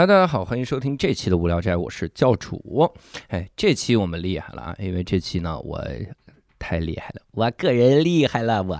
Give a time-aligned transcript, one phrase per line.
[0.00, 2.90] 哈，大家好，欢迎收听这期的无聊斋，我是教主。
[3.28, 5.78] 哎，这期我们厉害了啊，因为这期呢，我
[6.58, 8.78] 太厉害了，我个人厉害了，我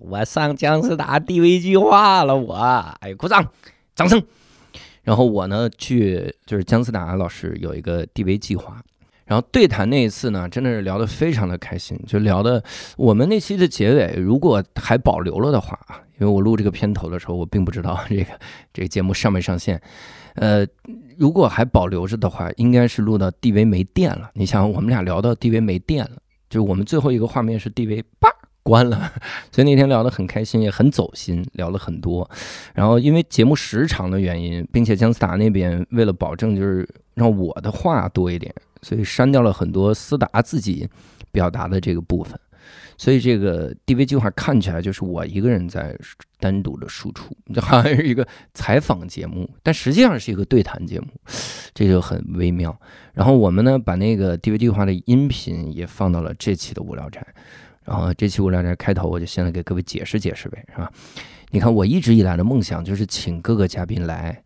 [0.00, 2.56] 我上姜思达 DV 计划了，我
[2.98, 3.48] 哎，鼓掌，
[3.94, 4.20] 掌声。
[5.04, 8.82] 然后我呢，去就是姜思达老师有一个 DV 计划，
[9.24, 12.60] 然后对谈那一次呢，真的是聊得非常的开心，就聊的
[12.96, 18.26] 我们那期的结尾，如果还保留了的话啊，因为我录这个片头的时候，我并不知道这个
[18.72, 19.80] 这个节目上没上线。
[20.36, 20.66] 呃，
[21.18, 24.30] 如果还保留着的话，应该是录到 DV 没电了。
[24.34, 26.18] 你想，我们俩聊到 DV 没电了，
[26.48, 28.28] 就我们最后一个画面是 DV 叭
[28.62, 29.12] 关了，
[29.52, 32.28] 所以那天聊得很开心，也很走心，聊了很多。
[32.74, 40.88] 然后因为节目时长的原因，并且姜思达那边为了保证就是让我的话多一点，所以删掉了很多思达自己
[41.32, 42.38] 表达的这个部分。
[42.98, 45.96] 所以这个 DV 计划看起来就是我一个人在
[46.38, 51.06] 单独的输出，就好像是一个采访节目，但实际上是一个对谈节目，
[51.74, 52.78] 这就很微妙。
[53.12, 57.26] 然后我们呢，把那个 DV 计划的音频也放到了这期的无聊斋。
[57.84, 60.90] 然后这期无聊斋开头，我就先来给各位解释解释呗，是吧？
[61.50, 64.42] 你看，我一直以来的梦想就是请各个嘉宾来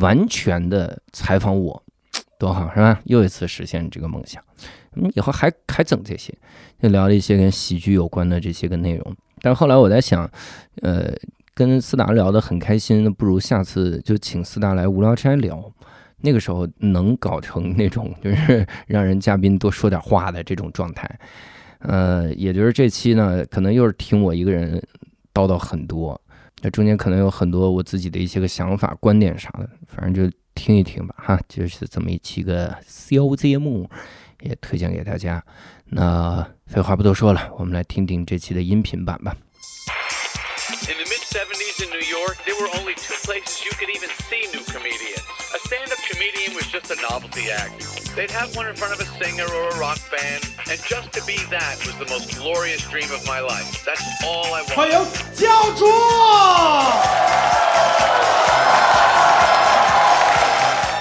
[0.00, 1.80] 完全的采访我，
[2.36, 3.00] 多好，是吧？
[3.04, 4.42] 又一次实现这个梦想。
[4.96, 6.32] 嗯，以后还还整这些，
[6.80, 9.16] 就聊了一些跟喜剧有关的这些个内容。
[9.40, 10.30] 但是后来我在想，
[10.82, 11.12] 呃，
[11.54, 15.72] 跟思达聊得很开心，不如下次就请思达来无聊斋聊。
[16.20, 21.18] 那个时候能搞成那种就是 让人嘉宾多说点话的这种状态。
[21.80, 24.82] 呃，也就是这期呢，可能又是听我一个人
[25.34, 26.18] 叨叨很多，
[26.62, 33.86] 那中间可能有很多我自己的一些个想法、观点啥的，反正就听一听吧，哈，就是这么一期个小节目。
[34.44, 35.42] 也推荐给大家。
[35.86, 39.34] 那废话不多说了，我们来听听这期的音频版吧。
[40.86, 44.46] In the mid 70s in New York, there were only two places you could even see
[44.52, 45.24] new comedians.
[45.54, 47.72] A stand-up comedian was just a novelty act.
[48.14, 51.24] They'd have one in front of a singer or a rock band, and just to
[51.24, 53.84] be that was the most glorious dream of my life.
[53.84, 54.76] That's all I wanted.
[54.76, 54.98] 欢迎
[55.34, 55.86] 教主。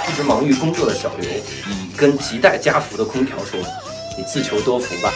[0.10, 3.58] 一直忙于工作的小刘，以跟亟待家福的空调说
[4.20, 5.10] ：“你自求多福吧。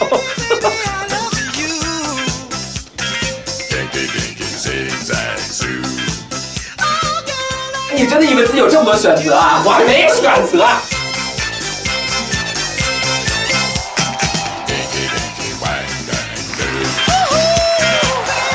[7.92, 9.62] 你真的以为自己有这么多选择啊？
[9.66, 10.66] 我还没选择。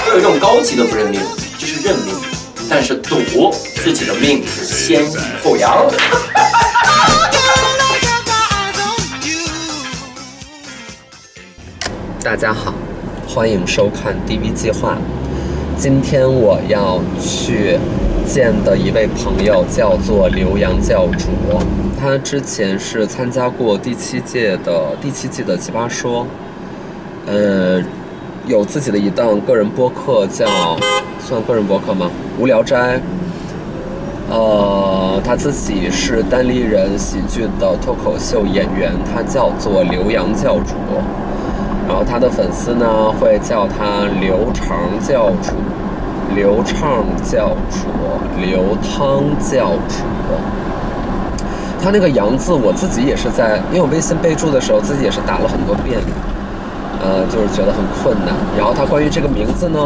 [0.11, 1.21] 有一种高级的不认命，
[1.59, 2.15] 就是认命，
[2.67, 5.87] 但是赌自己的命是先抑后扬。
[12.23, 12.73] 大家好，
[13.27, 14.97] 欢迎收看 DV 计划。
[15.77, 17.77] 今天我要去
[18.25, 21.27] 见的一位朋友叫做刘洋教主，
[21.99, 26.25] 他之前是参加过第七届的第七季的奇葩说，
[27.25, 27.83] 呃，
[28.47, 30.47] 有自己的一档个人播客，叫
[31.19, 32.09] 算个人播客吗？
[32.39, 33.01] 无聊斋。
[34.29, 40.75] 呃，他自己是单立人喜剧的脱口秀演员，他叫做刘洋教主。
[41.93, 45.51] 然后他的粉丝呢会叫他刘长教主、
[46.33, 47.85] 刘畅教主、
[48.41, 50.01] 刘汤教主。
[51.79, 55.99] 他那个“杨”字，我自己也是在，因为我微信备注的时候自己也是打了很多遍，
[56.99, 58.33] 呃，就是觉得很困难。
[58.57, 59.79] 然后他关于这个名字呢，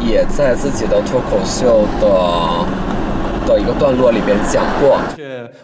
[0.00, 2.10] 也在自己的脱口秀的
[3.46, 4.98] 的一个段落里边讲过。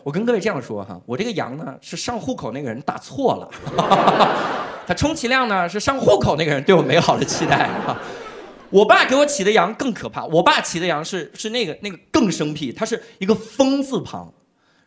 [0.04, 3.48] 我跟各位这样说哈，我这个“杨”呢是上户口那个人打错了。
[4.87, 8.00] 他充其量呢是上户口那个人对我美好的期待啊！
[8.70, 14.32] 我爸给我起的羊更可怕，我爸起的羊是是那个那个更生僻，它是一个风字旁，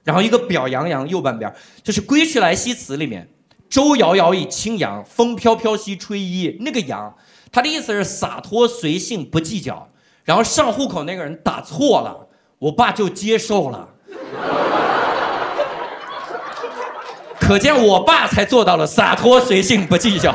[0.04, 1.54] 然后一个表扬扬右半边，
[1.84, 3.30] 就是《归去来兮辞》里面
[3.70, 7.16] “舟遥遥以轻扬，风飘飘兮吹衣”那个扬，
[7.52, 9.88] 他的意思是洒脱随性不计较，
[10.24, 13.90] 然后上户口那个人打错了，我爸就接受了。
[17.46, 20.34] 可见我爸才做到了洒脱随性不计较。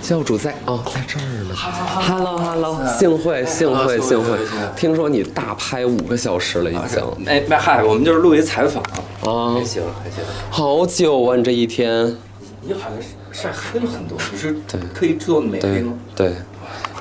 [0.00, 1.54] 教主在哦，在这儿呢。
[1.54, 4.38] Hello Hello，幸会幸会幸会。
[4.74, 7.26] 听说你大拍五个小时了已经。
[7.26, 9.52] 哎，嗨，我们就是录一采访啊。
[9.52, 10.24] 还行还行。
[10.48, 12.16] 好久啊，你这一天。
[12.62, 12.98] 你好像
[13.30, 14.56] 晒黑了很多，你是
[14.94, 15.92] 可以做美黑吗？
[16.16, 16.32] 对，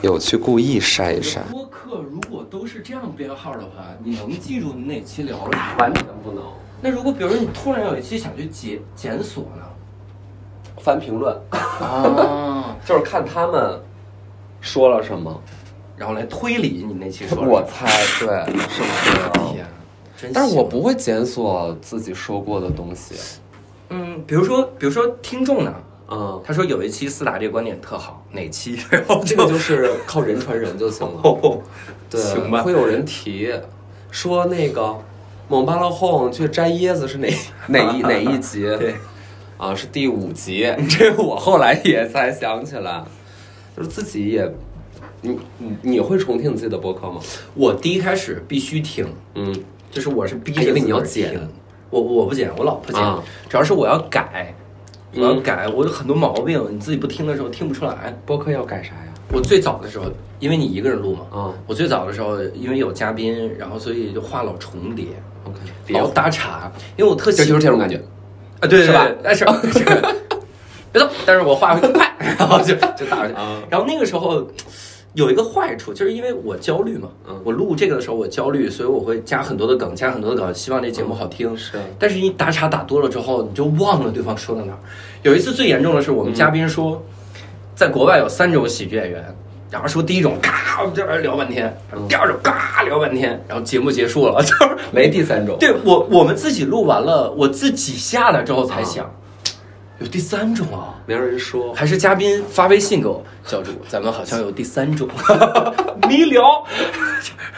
[0.03, 1.41] 有去故意晒一晒。
[1.89, 5.57] 如果都是这样编号的话，你能记住你哪期聊了？
[5.79, 6.43] 完全不能。
[6.81, 9.63] 那如果比如说你突然有一期想去检检索呢？
[10.79, 13.81] 翻评论啊， 就是看他们
[14.61, 15.41] 说了什么？
[15.95, 17.87] 然后来推理你那期说了我猜
[18.19, 19.53] 对，是不是？
[19.53, 19.65] 天，
[20.33, 23.15] 但是我不会检索自己说过的东西。
[23.89, 25.73] 嗯，比如说比如说听众呢，
[26.09, 28.79] 嗯，他说有一期四达这个观点特好，哪期？
[28.89, 31.19] 然后这个就是靠人传人就行了。
[31.23, 31.61] 哦，
[32.09, 33.53] 对，行吧会有人提
[34.09, 34.97] 说那个
[35.49, 37.27] 蒙巴勒哄去摘椰子是哪
[37.67, 38.61] 哪一哪一集？
[38.79, 38.95] 对，
[39.57, 40.73] 啊，是第五集。
[40.89, 43.03] 这个我后来也才想起来，
[43.75, 44.49] 就是自己也，
[45.21, 47.19] 你你你会重听你自己的播客吗？
[47.53, 49.05] 我第一开始必须听，
[49.35, 49.53] 嗯，
[49.91, 51.49] 就是我是逼着你要剪听，
[51.89, 54.55] 我我不剪，我老婆剪啊，主要是我要改，
[55.17, 58.15] 我要嗯改，我有很多毛病，你自己不听的时候听不出来。
[58.25, 59.13] 播客要改啥呀？
[59.31, 60.05] 我最早的时候，
[60.39, 65.05] 因为你一个人录嘛，嗯我最早的时候因为有嘉宾，然后所以就话老重叠
[65.45, 67.95] ，，OK，别老搭茬，因为我特喜欢就是这种感觉。
[68.59, 69.85] 啊，对对是吧对但是是
[70.91, 72.09] 别动，但是我话会更快，
[72.39, 73.33] 然后就就打过去。
[73.33, 74.47] 啊然后那个时候
[75.17, 81.57] 有一个坏处，就是因为我焦虑嘛，嗯我录这个的时候我焦虑，所以我会加很多的梗，加很多的梗，希望这节目好听。
[81.57, 84.77] 是但是你打岔打多了之后，你就忘了对方说到哪儿。
[85.23, 87.03] 有一次最严重的是，我们嘉宾说，
[87.73, 89.35] 在国外有三种喜剧演员。
[89.71, 91.67] 然后说第一种，嘎，我们这边聊半天；
[92.07, 95.57] 第二种，嘎，聊半天，然后节目结束了， 就是没第三种。
[95.59, 99.11] 对我，我们自己录完了，我自己下来之后才想，
[99.99, 105.07] 有第三种啊，没有人说，还是嘉宾发微信给我，教主，咱们好像有第三种，
[106.07, 106.43] 没聊，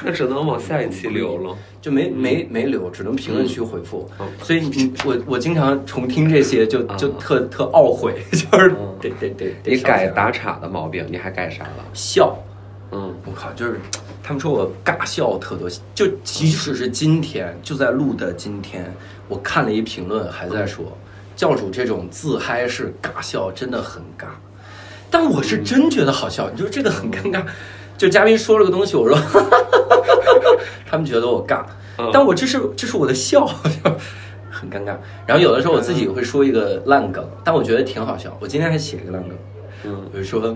[0.04, 1.56] 那只能往下一期留了。
[1.82, 4.10] 就没没没留，只能评论区回复。
[4.20, 4.28] 嗯。
[4.44, 8.96] 所以你我我经常重听这些，就就嗯特特懊悔， 就是嗯。
[9.02, 11.86] 得得得得你改打岔的毛病，你还改啥了？
[11.94, 12.38] 笑。
[12.92, 13.80] 嗯，我靠，就是
[14.24, 18.92] 他们说我尬笑特多，就即使是今天，就在录的今天，
[19.28, 20.86] 我看了一评论，还在说
[21.40, 24.26] 教主这种自嗨式尬笑真的很尬，
[25.10, 27.42] 但我是真觉得好笑，你说这个很尴尬。
[27.98, 29.18] 就嘉宾说了个东西，我说，
[30.86, 31.64] 他们觉得我尬，
[31.98, 33.90] 嗯但我这是这是我的笑，就
[34.52, 34.94] 很尴尬。
[35.26, 38.38] 然后有的时候我自己会说一个烂梗，但我觉得挺好笑。
[38.42, 39.38] 我今天还写一个烂梗，
[39.86, 40.54] 嗯我就说，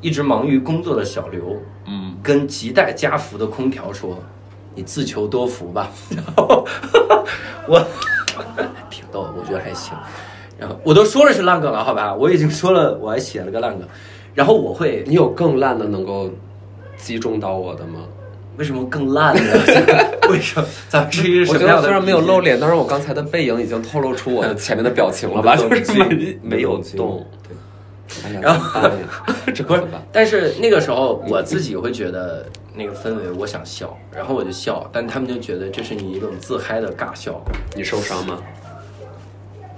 [0.00, 4.18] 一直忙于工作的小刘，嗯，跟亟待加福的空调说
[4.74, 6.66] ：“你自求多福吧。” 然后
[7.66, 7.86] 我
[8.90, 9.94] 挺逗的，我觉得还行。
[10.58, 12.14] 然后我都说了是烂梗了，好吧？
[12.14, 13.86] 我已经说了，我还写了个烂梗。
[14.34, 16.30] 然后我会你有更烂的能够
[16.96, 18.00] 击中到我的吗？
[18.56, 19.42] 为什么更烂呢？
[20.28, 20.66] 为什么？
[20.88, 21.76] 咱们是一个我什么样的？
[21.76, 25.54] 觉得虽然没有露脸，但是我刚才的背影已经透露出我的前面的表情了吧？
[25.56, 27.26] 动就是静没没有动动。
[27.48, 28.40] 对。
[28.40, 28.88] 然后
[29.54, 32.44] 这不是但是那个时候我自己会觉得
[32.74, 37.40] 那个氛围，我想笑，然后我就笑，但他们就觉得这是你一种自嗨的尬笑。
[37.74, 38.40] 你受伤吗？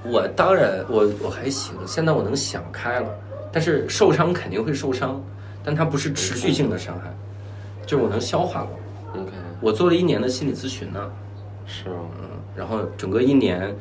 [0.05, 3.09] 我当然，我我还行，现在我能想开了，
[3.53, 5.23] 但是受伤肯定会受伤，
[5.63, 7.13] 但它不是持续性的伤害，
[7.87, 8.71] 就是我能消化了。
[9.13, 11.11] OK，我做了一年的心理咨询呢，
[11.67, 11.85] 是
[12.57, 13.75] 然后整个一年，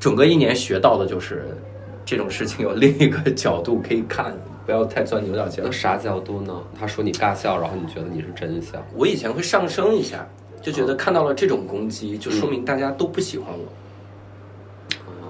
[0.00, 1.56] 整个一年学到的就是
[2.04, 5.70] 这种事情有另一个角度可以看，不要太钻牛角尖那。
[5.70, 6.62] 啥角度呢？
[6.78, 10.26] 他说你尬笑，然后你觉得你是真笑，我以前会上升一下，
[10.60, 13.64] 就觉得看到了这种攻击，就说明大家都不喜欢我。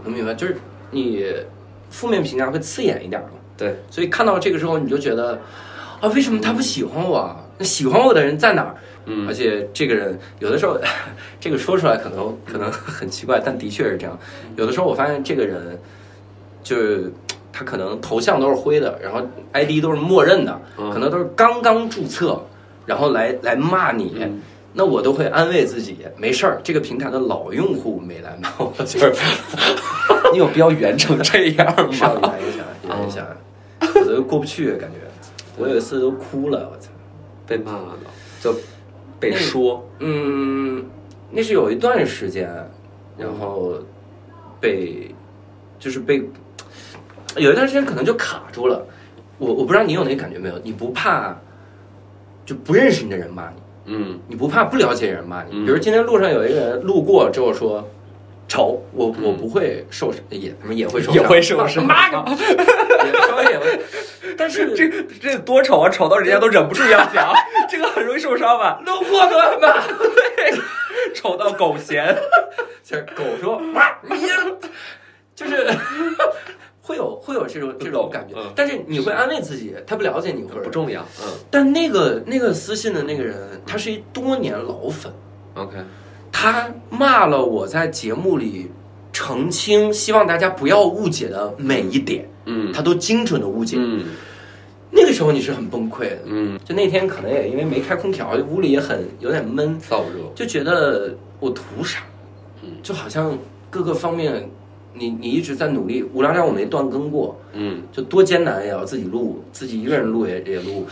[0.04, 0.34] 能明白？
[0.34, 0.56] 就是
[0.90, 1.24] 你
[1.90, 3.28] 负面评价会刺眼一点嘛。
[3.56, 5.40] 对，所以看到这个之后，你就觉得
[6.00, 7.36] 啊，为什么他不喜欢我啊？
[7.58, 8.74] 那喜欢我的人在哪儿？
[9.04, 10.78] 嗯而且这个人有的时候，
[11.40, 14.18] 这个说出来可能 可能很奇怪，但的确是这样。
[14.56, 15.78] 有的时候我发现这个人，
[16.62, 17.12] 就是
[17.52, 19.20] 他可能头像都是灰的，然后
[19.52, 22.42] ID 都是默认的，嗯可能都是刚刚注册，
[22.86, 24.16] 然后来来骂你。
[24.20, 24.40] 嗯
[24.74, 29.12] 那我都会安慰自己，没事儿，这个平台的老用户没来骂我，就是
[30.32, 31.82] 你有必要圆成这样吗？
[31.92, 33.26] 圆一下，圆一下，
[34.00, 34.96] 我都过不去，感觉。
[35.58, 36.88] 我有一次都哭了，我操。
[37.46, 37.98] 被骂了，
[38.40, 38.54] 就
[39.20, 40.86] 被说，嗯，
[41.30, 42.50] 那是有一段时间，
[43.18, 43.74] 然后
[44.58, 45.14] 被
[45.78, 46.22] 就是被
[47.36, 48.86] 有一段时间可能就卡住了。
[49.38, 50.58] 我我不知道你有那个感觉没有？
[50.62, 51.36] 你不怕
[52.44, 55.50] 就不认识你的人骂你，嗯你不怕不了解人骂你。
[55.52, 57.88] 嗯比如今天路上有一个人路过之后说。
[58.48, 63.80] 丑，我我不会受伤，也他妈也会受伤，也会受伤妈个，也稍微也会，
[64.36, 65.88] 但是这这多丑啊！
[65.88, 67.32] 丑到人家都忍不住要讲，
[67.70, 68.78] 这个很容易受伤吧？
[68.84, 69.82] 路过都骂，
[71.14, 72.14] 丑到狗嫌，
[72.84, 74.16] 就是狗说哇，你
[75.34, 75.66] 就是
[76.84, 81.00] 会有会有这种这种感觉嗯，但是你会安慰自己，他不了解你或者不重要。
[81.22, 85.12] 嗯但那个那个私信的那个人，他是一多年老粉
[85.54, 85.76] ，，OK，
[86.32, 88.68] 他骂了我在节目里
[89.12, 93.76] 澄清，希望大家不要误解的每一点，嗯他都精准的误解。
[93.78, 94.04] 嗯
[94.94, 96.18] 那个时候你是很崩溃的。
[96.26, 102.00] 嗯，就那天可能也因为没开空调，屋里也很有点闷，燥热，就觉得我图啥？
[102.82, 103.38] 就好像
[103.70, 104.48] 各个方面，
[104.94, 107.82] 你你一直在努力，无聊斋我没断更过，嗯。
[107.90, 110.86] 就多艰难也要自己录，自己一个人录也也录，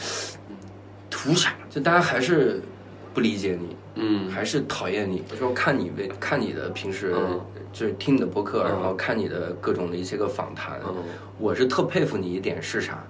[1.11, 1.53] 图啥？
[1.69, 2.61] 就大家还是
[3.13, 4.31] 不理解你，嗯。
[4.31, 5.23] 还是讨厌你。
[5.31, 7.41] 有时候看你为看你的平时嗯。
[7.73, 8.69] 就是听你的播客，嗯。
[8.71, 10.95] 然后看你的各种的一些个访谈，嗯。
[11.39, 13.05] 我是特佩服你一点是啥？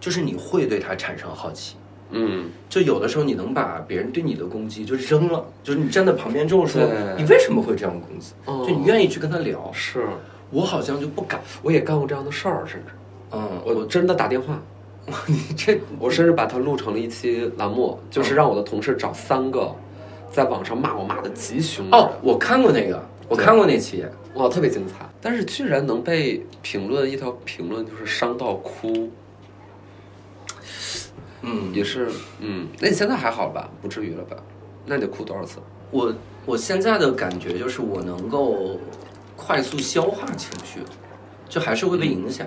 [0.00, 1.76] 就是你会对他产生好奇。
[2.14, 6.82] 嗯，就有的时候你能把别人对你的攻击就扔了，就是你站在旁边之后说
[7.16, 8.34] 你为什么会这样攻击？
[8.44, 10.04] 哦就你愿意去跟他聊，是，
[10.52, 11.40] 我好像就不敢。
[11.62, 12.92] 我也干过这样的事儿，甚至
[13.32, 14.60] 嗯，我真的打电话，
[15.26, 19.74] 你这我甚至把它录成了一期栏目，就是让我的同事找三个
[20.30, 24.04] 在网上骂我骂的极凶的人哦，我看过那个，我看过那期，
[24.34, 25.08] 哇，特别精彩。
[25.20, 29.10] 但是居然能被评论一条评论就是伤到哭，
[31.42, 33.70] 嗯，也是，嗯，那你现在还好吧？
[33.80, 34.36] 不至于了吧？
[34.84, 35.58] 那你得哭多少次？
[35.90, 36.12] 我
[36.44, 38.78] 我现在的感觉就是我能够
[39.44, 40.80] 快速消化情绪，
[41.48, 42.46] 就还是会被影响，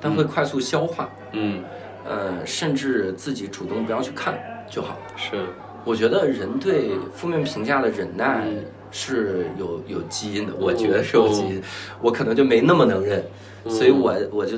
[0.00, 1.62] 但会快速消化，嗯，
[2.04, 4.96] 呃，甚至自己主动不要去看就好。
[5.16, 5.46] 是，
[5.84, 8.64] 我觉得人对负面评价的忍耐嗯。
[8.92, 11.62] 是有有基因的，我觉得是有基因，
[12.00, 13.22] 我可能就没那么能忍，
[13.68, 14.56] 所以我我就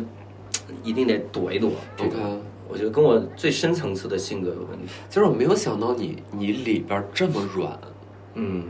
[0.84, 1.72] 一定得躲一躲。
[1.96, 2.16] 这个。
[2.68, 4.86] 我觉得跟我最深层次的性格有问题。
[5.08, 7.76] 其实我没有想到你你里边这么软，
[8.34, 8.64] 嗯，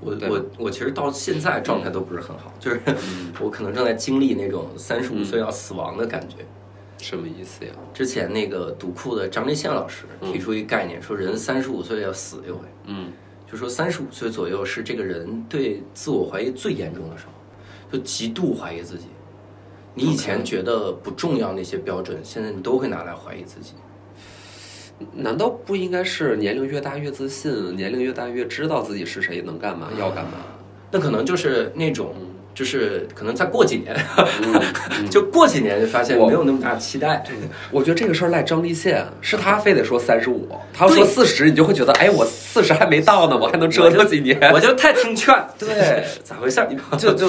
[0.00, 2.80] 我我我其实到现在状态都不是很好，就是
[3.40, 6.36] 我可能正在经历那种三十五岁要死亡的感觉。
[6.98, 7.72] 什么意思呀？
[7.92, 12.60] 之前那个读库的张立宪老师提出一个概念，说人三十五岁要死一回。
[12.86, 13.12] 嗯
[13.46, 19.06] 就说三十五岁左右是这个人对自我怀疑最严重的时候，就极度怀疑自己。
[19.92, 23.74] 你以前觉得不重要那些标准，现在你都会拿来怀疑自己。
[25.14, 30.32] 难道不应该是年龄越大越自信，年龄越大越知道自己是谁，能干嘛，要干嘛？
[30.90, 32.14] 那可能就是那种，
[32.54, 33.96] 就是可能再过几年，
[34.42, 37.24] 嗯 就过几年就发现我没有那么大期待。
[37.72, 44.38] 我觉得这个事儿赖张立宪，是他非得说三十五，他要说对四十，你就会觉得，哎，我四十还没到呢，我还能折腾几年。
[44.54, 46.64] 我就太听劝，对， 咋回事
[46.96, 47.28] 就就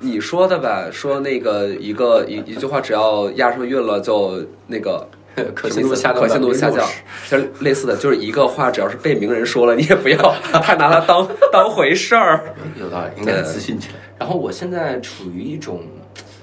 [0.00, 5.06] 你说的吧，说那个一个一一句话，只要押上韵了，就那个
[5.54, 6.90] 可信度下降可信度下降60%，
[7.24, 10.16] 其实类似的，就是一个话，只要是被名人说了，你也不要
[10.62, 12.54] 太拿它当当回事儿。
[12.78, 13.94] 有道理，应该自信起来。
[14.18, 15.82] 然后我现在处于一种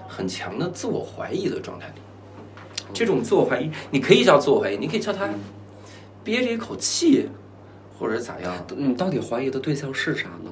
[0.07, 2.01] 很强的自我怀疑的状态里，
[2.93, 5.29] 这种自我怀疑，你可以叫自我怀疑，你可以叫他
[6.23, 7.29] 憋着一口气，
[7.99, 8.53] 或者咋样。
[8.75, 10.51] 你到底怀疑的对象是啥呢？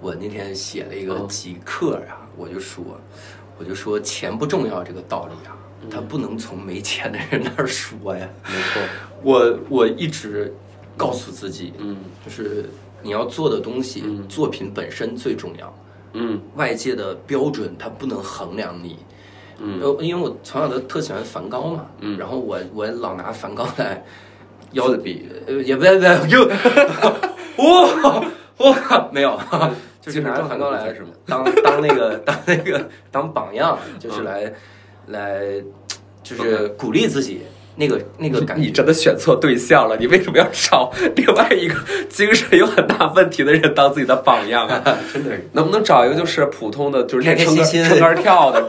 [0.00, 2.84] 我那天写了一个嗯极客啊，我就说，
[3.56, 8.28] 我就说钱不重要这个道理啊，嗯他不能从没钱的人那儿说呀。
[8.44, 8.82] 没错，
[9.22, 10.52] 我我一直
[10.96, 12.68] 告诉自己，嗯就是
[13.02, 15.74] 你要做的东西，嗯作品本身最重要。
[16.14, 18.98] 嗯外界的标准它不能衡量你。
[19.58, 24.02] 嗯呃，因为我从小都特喜欢梵高嘛，嗯然后我我老拿梵高来
[24.72, 25.88] 要的比，呃，也不不
[26.26, 26.48] 就，
[27.58, 28.24] 哇
[28.58, 29.38] 哇没有，
[30.00, 30.94] 就是拿梵高来？
[31.26, 34.52] 当当那个当那个当榜样，就是来
[35.12, 35.40] 来
[36.22, 37.42] 就是鼓励自己
[37.76, 38.62] 那个那个感觉。
[38.62, 41.76] 你真的选错对象了，你为什么要找另外一个
[42.08, 44.82] 精神有很大问题的人当自己的榜样啊？
[45.12, 48.66] 真的是能不能找一个就是普通的，就是开开撑杆跳的，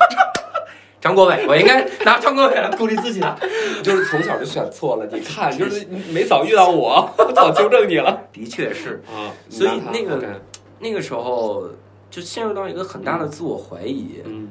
[1.02, 3.38] 张国伟，我应该拿张国伟来鼓励自己的。
[3.84, 5.06] 就是从小就选错了。
[5.12, 9.28] 你看，就是没早遇到我， 早纠正你了的确是，啊。
[9.50, 10.40] 所以那个
[10.80, 11.68] 那个时候
[12.10, 14.48] 就陷入到一个很大的自我怀疑，嗯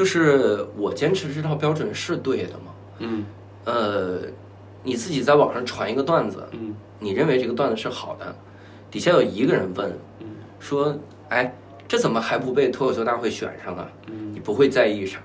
[0.00, 2.72] 就是我坚持这套标准是对的吗？
[3.00, 3.26] 嗯
[3.66, 4.18] 呃，
[4.82, 8.34] 你自己在网上传一个段子，嗯你认为这个段子是好的，
[8.90, 9.92] 底下有一个人问，
[10.58, 11.54] 说，哎，
[11.86, 13.86] 这怎么还不被脱口秀大会选上啊？
[14.06, 15.18] 嗯你不会在意啥？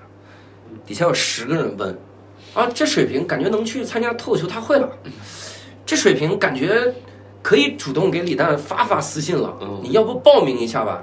[0.84, 1.98] 底下有十个人问，
[2.52, 4.86] 啊，这水平感觉能去参加脱口秀大会了，
[5.86, 6.92] 这水平感觉
[7.40, 11.02] 可以主动给李诞发发私信了，嗯你要不报名一下吧？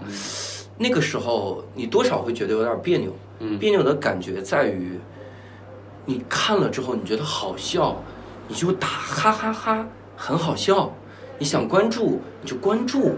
[0.77, 3.12] 那个时候你多少会觉得有点别扭，
[3.43, 4.97] 嗯别扭的感觉在于，
[6.05, 8.01] 你看了之后你觉得好笑，
[8.47, 10.91] 你就打哈哈哈，很好笑。
[11.39, 13.15] 你想关注你就关注，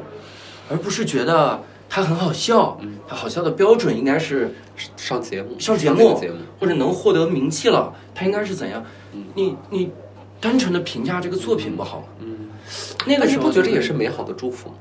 [0.70, 2.80] 而不是觉得他很好笑。
[3.08, 4.56] 他好笑的标准应该是
[4.98, 8.84] 上节目上节目节目，或者能获得名气了，他应该是怎样？
[9.36, 9.92] 你你
[10.42, 12.06] 单纯的评价这个作品不好吗？
[12.22, 12.50] 嗯，
[13.06, 14.76] 那个时候你不觉得也是美好的祝福吗？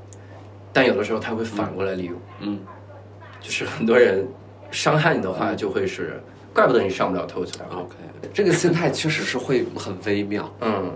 [0.72, 2.58] 但有的时候他会反过来利用，嗯
[3.40, 4.26] 就是很多人
[4.74, 6.20] 伤害你的话，就会是
[6.52, 7.80] 怪不得你上不了脱口秀大会。
[7.80, 7.94] OK，
[8.32, 10.52] 这个心态确实是会很微妙。
[10.60, 10.90] 嗯，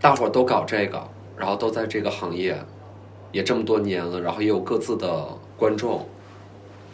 [0.00, 1.02] 大伙儿都搞这个，
[1.36, 2.56] 然后都在这个行业
[3.32, 6.06] 也这么多年了，然后也有各自的观众，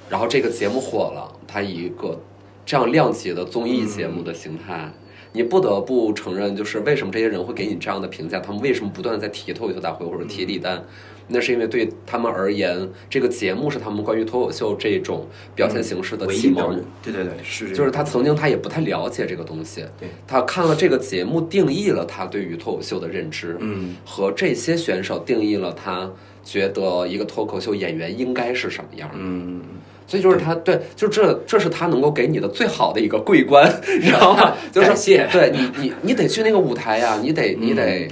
[0.09, 2.19] 然后这个节目火了，它以一个
[2.65, 4.93] 这样量级的综艺节目的形态。
[5.35, 8.39] 你不得不承认，就是为什么这些人会给你这样的评价？
[8.39, 10.85] 他们为什么不断的在提脱口秀大会或者提李诞？
[11.29, 16.83] 那是因为对他们而言，这个节目是他们关于脱口秀这种表现形式的启蒙。
[17.03, 26.11] 对对对，是就是他曾经他也不太了解这个东西，对他看了这个节目，定义了他对于脱口秀的认知，嗯，和这些选手定义了他
[26.45, 29.15] 觉得一个脱口秀演员应该是什么样的。
[29.19, 29.63] 嗯，
[30.07, 34.55] 所以就是他对，就这这是他能够给你的最好的一个桂冠， 你知道吗？
[34.73, 38.11] 就是谢对你你你得去那个舞台呀，你得你得，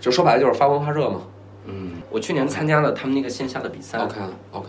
[0.00, 1.20] 就说白了就是发光发热嘛。
[1.66, 3.98] 嗯，我去年参加了他们那个线下的比赛。
[3.98, 4.16] OK
[4.52, 4.68] OK，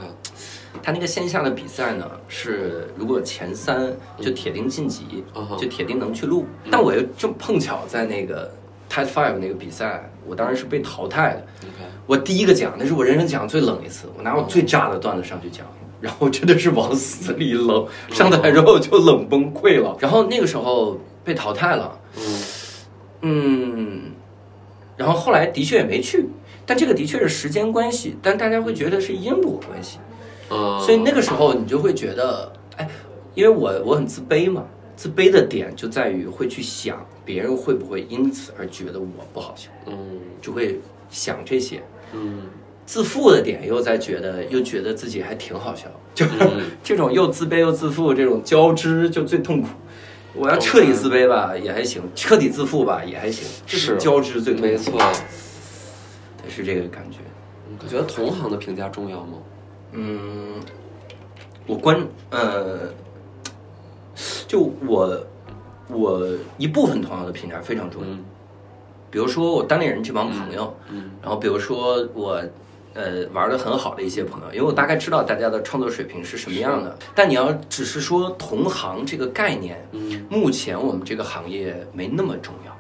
[0.84, 6.46] 他那个线下的比赛呢，是如果前三就铁定晋级，嗯就铁定能去录。
[6.70, 8.52] 但我又正碰巧在那个
[8.90, 11.46] Type Five 那个比赛，我当然是被淘汰的。
[11.64, 15.66] OK，我第一个讲，那是我人生讲最冷一次，我拿我最炸的段子上去讲，
[16.02, 19.96] 然后真的是往死里冷，上台之后就冷崩溃了。
[20.00, 22.42] 然后那个时候被淘汰了，嗯。
[23.22, 24.14] 嗯，
[24.96, 26.26] 然后后来的确也没去，
[26.70, 29.98] 但这个的确是时间关系，但大家会觉得是因果关系。
[30.52, 32.88] 嗯，所以那个时候你就会觉得，哎，
[33.34, 34.64] 因为我我很自卑嘛，
[34.96, 39.96] 自卑的点就在于会去想别人会不会因此而觉得我不好笑，嗯
[40.40, 41.82] 就会想这些。
[42.14, 42.42] 嗯
[42.86, 49.70] 自负的点又在觉得又觉得自己还挺好笑，就是嗯 这种又自卑又自负这种交织就最痛苦。
[50.36, 54.68] 我要彻底自卑吧也还行，彻底自负吧也还行，这是交织最痛苦。
[54.68, 55.00] 没错。
[56.50, 57.20] 是这个感觉。
[57.82, 59.38] 你觉得同行的评价重要吗？
[59.92, 60.56] 嗯，
[61.68, 62.00] 我关
[62.32, 62.92] 呃，
[64.48, 65.20] 就我
[65.88, 66.28] 我
[66.58, 68.24] 一部分同行的评价非常重要，嗯
[69.12, 72.40] 比如说我单立人这帮朋友，嗯然后比如说我
[72.94, 76.96] 呃玩的很好的一些朋友，因为我大概知道大家的创作水平是什么样的。
[77.16, 82.78] 但你要只是说同行这个概念，嗯目前我们这个行业没那么重要，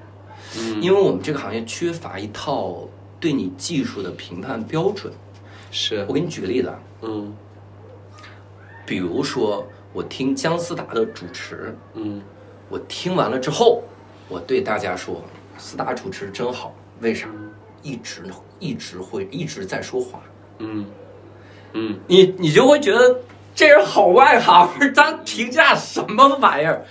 [0.59, 2.87] 嗯，因为我们这个行业缺乏一套
[3.19, 5.11] 对你技术的评判标准。
[5.71, 6.05] 是。
[6.07, 7.35] 我给你举个例子啊，嗯。
[8.85, 12.21] 比如说我听姜思达的主持，嗯。
[12.69, 13.83] 我听完了之后，
[14.27, 15.23] 我对大家说，
[15.57, 17.27] 思达主持真好，为啥？
[17.81, 18.23] 一直
[18.59, 20.21] 一直会一直在说话，
[20.57, 20.85] 嗯。
[21.73, 21.99] 嗯。
[22.07, 23.21] 你你就会觉得
[23.55, 26.85] 这人好外行， 咱评价什么玩意儿？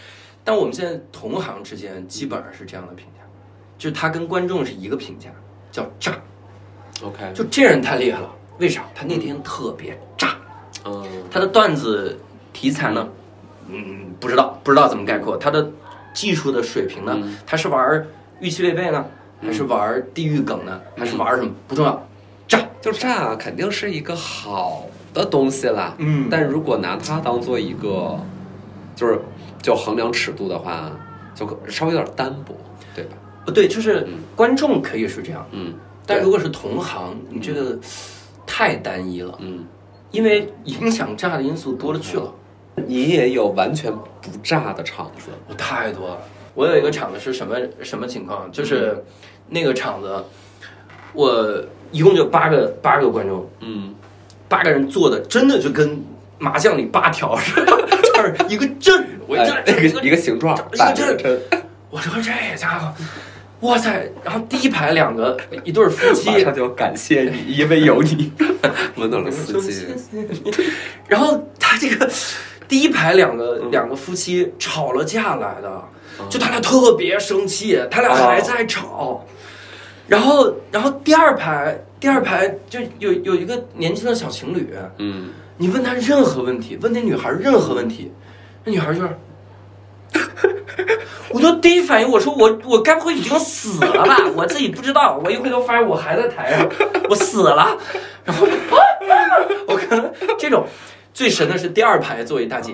[0.44, 3.22] 但我们现在同行之间基本上是这样的评价，
[3.76, 5.30] 就是他跟观众是一个评价，
[5.78, 6.12] 叫炸
[7.04, 8.82] ，，OK，就这人太厉害了，为啥？
[8.94, 10.34] 他那天特别炸，
[10.84, 12.18] 嗯他的段子
[12.52, 13.08] 题材呢，
[13.68, 15.36] 嗯，不知道，不知道怎么概括。
[15.36, 15.70] 他的
[16.12, 18.04] 技术的水平呢，嗯他是玩
[18.40, 19.04] 预期违背呢，
[19.40, 21.52] 还是玩地狱梗呢，还是玩什么？
[21.68, 22.06] 不重要，
[22.48, 22.58] 炸。
[22.80, 25.94] 就炸肯定是一个好的东西啦。
[25.98, 28.18] 嗯但如果拿它当做一个，
[28.96, 29.20] 就是
[29.62, 30.90] 就衡量尺度的话，
[31.34, 32.54] 就可稍微有点单薄，
[32.94, 33.16] 对吧？
[33.48, 34.14] 不对，就是嗯。
[34.36, 35.74] 观众可以是这样，嗯，
[36.06, 37.78] 但如果是同行，你这个
[38.46, 39.64] 太单一了，嗯，
[40.10, 42.32] 因为影响炸的因素多了去了。
[42.86, 46.18] 你也有完全不炸的场子，我太多了。
[46.54, 48.50] 我有一个场子是什么什么情况？
[48.52, 49.02] 就是
[49.48, 50.24] 那个场子，
[51.12, 53.94] 我一共就八个八个观众，嗯。
[54.48, 56.02] 八个人坐的真的就跟
[56.38, 61.38] 麻将里八条似的， 就是一个阵，我一个一个形状，一个阵
[61.90, 62.94] 我说这家伙，
[63.60, 64.08] 哇塞！
[64.24, 68.32] 然后第一排两个一对儿夫妻，马上就要感谢你，因为有你
[68.96, 69.86] 温暖了四季。
[71.08, 72.08] 然后他这个
[72.68, 75.84] 第一排两个两个夫妻吵了架来的，
[76.30, 79.26] 就他俩特别生气，他俩还在吵。
[80.06, 84.68] 然后，然后第二排第二排就有有一个年轻的小情侣，
[84.98, 88.10] 嗯，你问他任何问题，问那女孩任何问题，
[88.64, 89.08] 那女孩就是，
[91.30, 94.16] 我都第一反应我说我我该不会已经死了吧？
[94.36, 96.68] 我自己不知道，我一回头发现我还在台上，
[97.08, 97.76] 我死了。
[98.24, 98.46] 然后
[99.66, 100.66] 我可能这种
[101.12, 102.72] 最神的是第二排坐一大姐，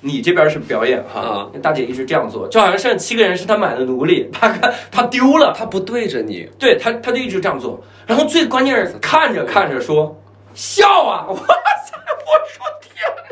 [0.00, 4.48] 你这边是表演哈大姐一直这样做，就好像剩七个人是她买的奴隶，她
[4.90, 7.80] 她丢了，他不对着你，对他，他就一直这样做。
[8.06, 10.20] 然后最关键是看着看着说
[10.54, 11.24] 笑啊！
[11.30, 11.42] 我操！
[11.44, 13.22] 我说天哪，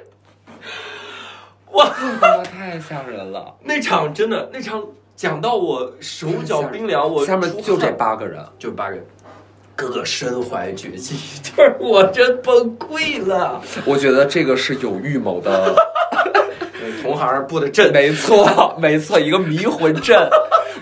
[1.73, 3.55] 哇，他太吓人了。
[3.63, 4.83] 那场真的那场
[5.15, 9.07] 讲到我手脚冰凉，我下面就这八个人，就八个人，
[9.81, 13.63] 哥哥身怀绝技， 就是我真崩溃了。
[13.87, 15.75] 我觉得这个是有预谋的，
[17.03, 20.29] 同行布的阵，没错，没错，一个迷魂阵。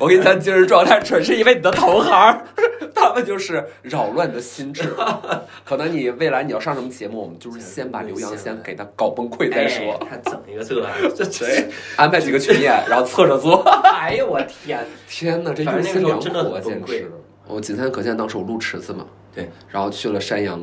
[0.00, 2.44] 我跟你讲，今日状态纯是因为你的同行，
[2.92, 4.92] 他们就是扰乱你的心智。
[5.64, 9.92] 可能你未来你要上什么节目，我们就是先把刘洋先给他搞崩溃再说。
[10.10, 10.84] 哎他整一个这，
[11.16, 13.62] 这谁，安排几个群演，然后侧着做。
[13.94, 14.84] 哎呦我天！
[15.08, 17.12] 天哪，这反用心良正那个时候真的苦啊，很崩溃简直！
[17.48, 20.60] 我仅参可见，当时我录池子嘛，对，然后去了山羊，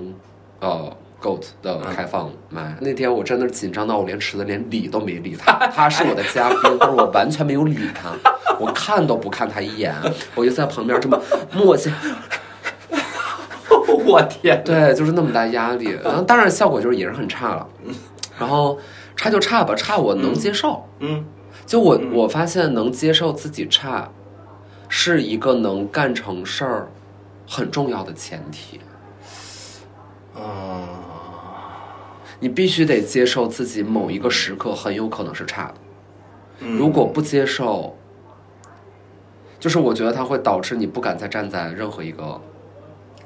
[0.59, 2.77] 呃，Goat 的开放麦。
[2.79, 8.11] 那天我真的是紧张到我连池子连理都没理他，他是我的嘉宾，但是我完全没有理他，
[8.59, 9.93] 我看都不看他一眼，
[10.35, 11.19] 我就在旁边这么
[11.51, 11.91] 默契。
[14.05, 14.61] 我天！
[14.63, 15.97] 对，就是那么大压力。
[16.03, 17.67] 然后当然效果就是也是很差了，
[18.37, 18.77] 然后
[19.15, 20.87] 差就差吧，差我能接受。
[20.99, 21.25] 嗯，
[21.65, 24.07] 就我我发现能接受自己差，
[24.89, 26.87] 是一个能干成事儿
[27.47, 28.79] 很重要的前提。
[30.37, 30.87] 嗯，
[32.39, 35.75] 你必须得接受自己某一个时刻很有可能是差的，
[36.59, 36.77] 嗯。
[36.77, 37.95] 如果不接受，
[39.59, 42.39] 就是我觉得它会导致你不敢再站在任何一个，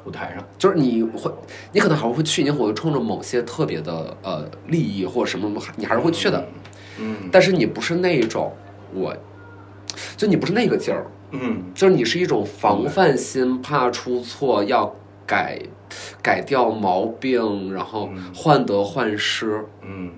[0.06, 1.32] 舞台上，就是你会，
[1.72, 6.48] 你可能还会去，你会冲着某些特别的呃利益或者什么，你还是会去的，
[7.00, 7.30] 嗯。
[7.32, 8.54] 但是你不是那一种，
[8.94, 9.16] 我，
[10.16, 11.64] 就你不是那个劲儿，嗯。
[11.74, 14.94] 就是你是一种防范心，怕出错，要
[15.26, 15.60] 改
[16.22, 19.66] 改掉毛病，然后患得患失。
[19.82, 20.12] 嗯，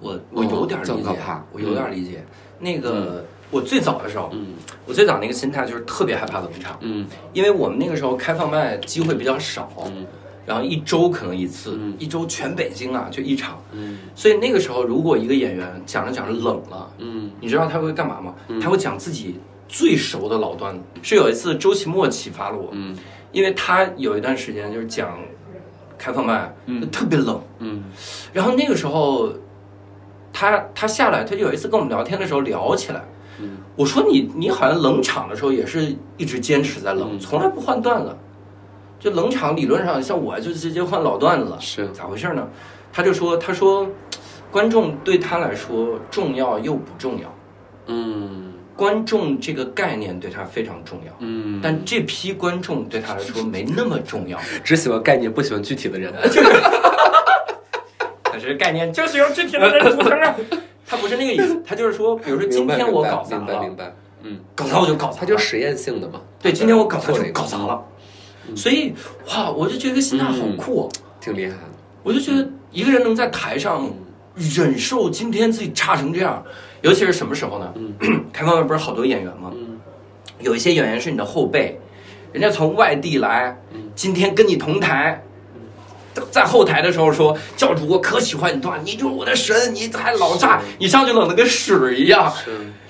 [0.00, 1.16] 我我有点理解
[1.52, 2.24] 我有点理解。
[2.58, 4.48] 那个我最早的时候，嗯。
[4.86, 7.06] 我最早那个心态就是特别害怕冷场，嗯。
[7.32, 10.06] 因为我们那个时候开放麦机会比较少，嗯。
[10.46, 11.94] 然后一周可能一次，嗯。
[11.98, 13.98] 一周全北京啊就一场，嗯。
[14.14, 17.30] 所以那个时候如果一个演员讲着讲着冷了，嗯。
[17.40, 18.34] 你知道他会干嘛吗？
[18.60, 19.38] 他会讲自己
[19.70, 20.80] 最熟的老段子。
[21.00, 22.96] 是有一次周奇墨启发了我，嗯。
[23.32, 25.16] 因为他有一段时间就是讲
[25.96, 27.84] 开放麦，就特别冷，嗯。
[28.32, 29.32] 然后那个时候
[30.32, 33.04] 他他下来，他就有一次跟我们聊天的时候聊起来，
[33.38, 33.58] 嗯。
[33.76, 37.18] 我说你你好像冷场的时候也是一直坚持在冷，嗯。
[37.20, 38.16] 从来不换段子。
[38.98, 41.88] 就冷场理论上像我就直接换老段子了，是。
[41.92, 42.46] 咋回事呢？
[42.92, 43.88] 他就说他说
[44.50, 47.32] 观众对他来说重要又不重要，
[47.86, 54.40] 嗯观众这个概念对他非常重要，嗯，但这批观众对他来说没那么重要。
[54.64, 56.10] 只喜欢概念，不喜欢具体的人。
[58.24, 60.34] 可是概念就是由具体的人组成的。
[60.88, 66.18] 他不是那个意思，他就是说，比如说今天我搞砸了明白明，白，嗯，搞砸我就搞砸了，它就实验性的嘛。
[66.40, 66.98] 对，今天我搞
[67.34, 67.84] 搞砸了。
[68.56, 68.94] 所以
[69.28, 70.88] 哇，我就觉得这个心态好酷、哦，
[71.20, 71.58] 挺厉害的。
[72.02, 73.86] 我就觉得一个人能在台上
[74.56, 76.42] 忍受今天自己差成这样，
[76.82, 77.72] 尤其是什么时候呢？
[78.32, 79.50] 开放麦不是好多演员吗？
[79.54, 79.78] 嗯
[80.40, 81.78] 有一些演员是你的后辈，
[82.32, 83.60] 人家从外地来，
[83.94, 85.22] 今天跟你同台。
[86.30, 92.32] 在后台的时候说：“教主，我可喜欢你段，你就是我的神，你还老炸，你上去冷的跟屎一样。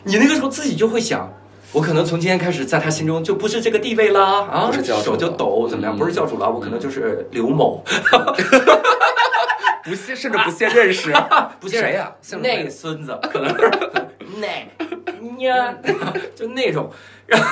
[0.05, 1.29] 你那个时候自己就会想，
[1.73, 5.97] 我可能从今天开始，在他心中就不是这个地位啦啊，不是教主手就抖，怎么样？
[5.97, 7.85] 嗯不是教主了，我可能就是刘某，
[9.85, 11.13] 不屑甚至不屑认识，
[11.61, 12.13] 不屑谁呀？
[12.43, 13.71] 那个孙子，可能是
[14.39, 14.47] 那
[15.43, 15.75] 呀，
[16.37, 16.91] 就那种，
[17.27, 17.47] 然后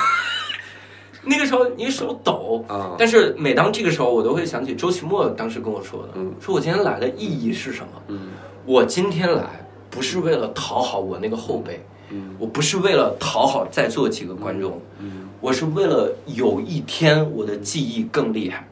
[1.23, 8.01] 那个时候你手抖啊但是每当这个时候，我都会想起周奇墨当时跟我说的，嗯说我今天来的意义是什么？
[8.07, 8.29] 嗯？
[8.65, 9.43] 我今天来
[9.89, 18.67] 不是为了讨好我那个后辈，嗯我不是为了讨好在座几个观众，嗯我是为了有一天我的记忆更厉害，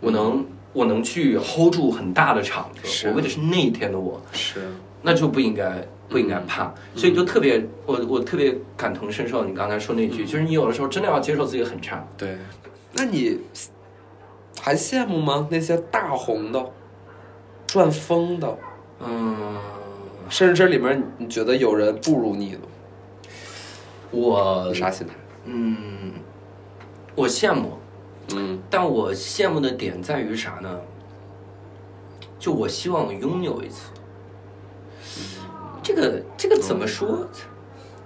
[0.00, 4.60] 我能我能去 hold 住很大的场子，我为的是那一天的我，是，
[5.02, 12.36] 那就不应该不应该怕，所以就特别我我特别感同身受你刚才说那句，就是你有的时候真的要接受自己很差，对。
[12.94, 13.38] 那你
[14.60, 15.48] 还羡慕吗？
[15.50, 16.64] 那些大红的、
[17.66, 18.58] 赚疯的，
[19.00, 19.56] 嗯，
[20.28, 22.58] 甚至这里面你觉得有人不如你的，
[24.10, 25.14] 我啥心态？
[25.46, 26.12] 嗯，
[27.14, 27.78] 我羡慕，
[28.34, 30.80] 嗯但我羡慕的点在于啥呢？
[32.38, 33.90] 就我希望拥有一次。
[35.82, 37.26] 这个这个怎么说？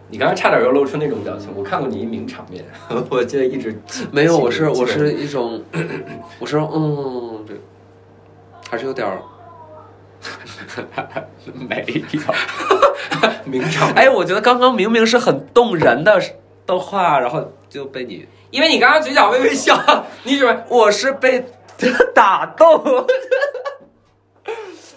[0.09, 2.65] 你刚才差点要露出那种表情，我看过你一名场面，
[3.11, 3.77] 我记得一直
[4.13, 5.63] 没有，我是我是一种，
[6.39, 7.61] 我是 嗯，对
[8.71, 9.21] 还是有点儿，
[11.69, 12.21] 没有。
[13.45, 16.21] 名场面，哎，我觉得刚刚明明是很动人的
[16.67, 19.77] 的话，然后就被你，因为你刚刚嘴角微微笑，
[20.25, 21.45] 你准备我是被
[22.15, 22.83] 打动。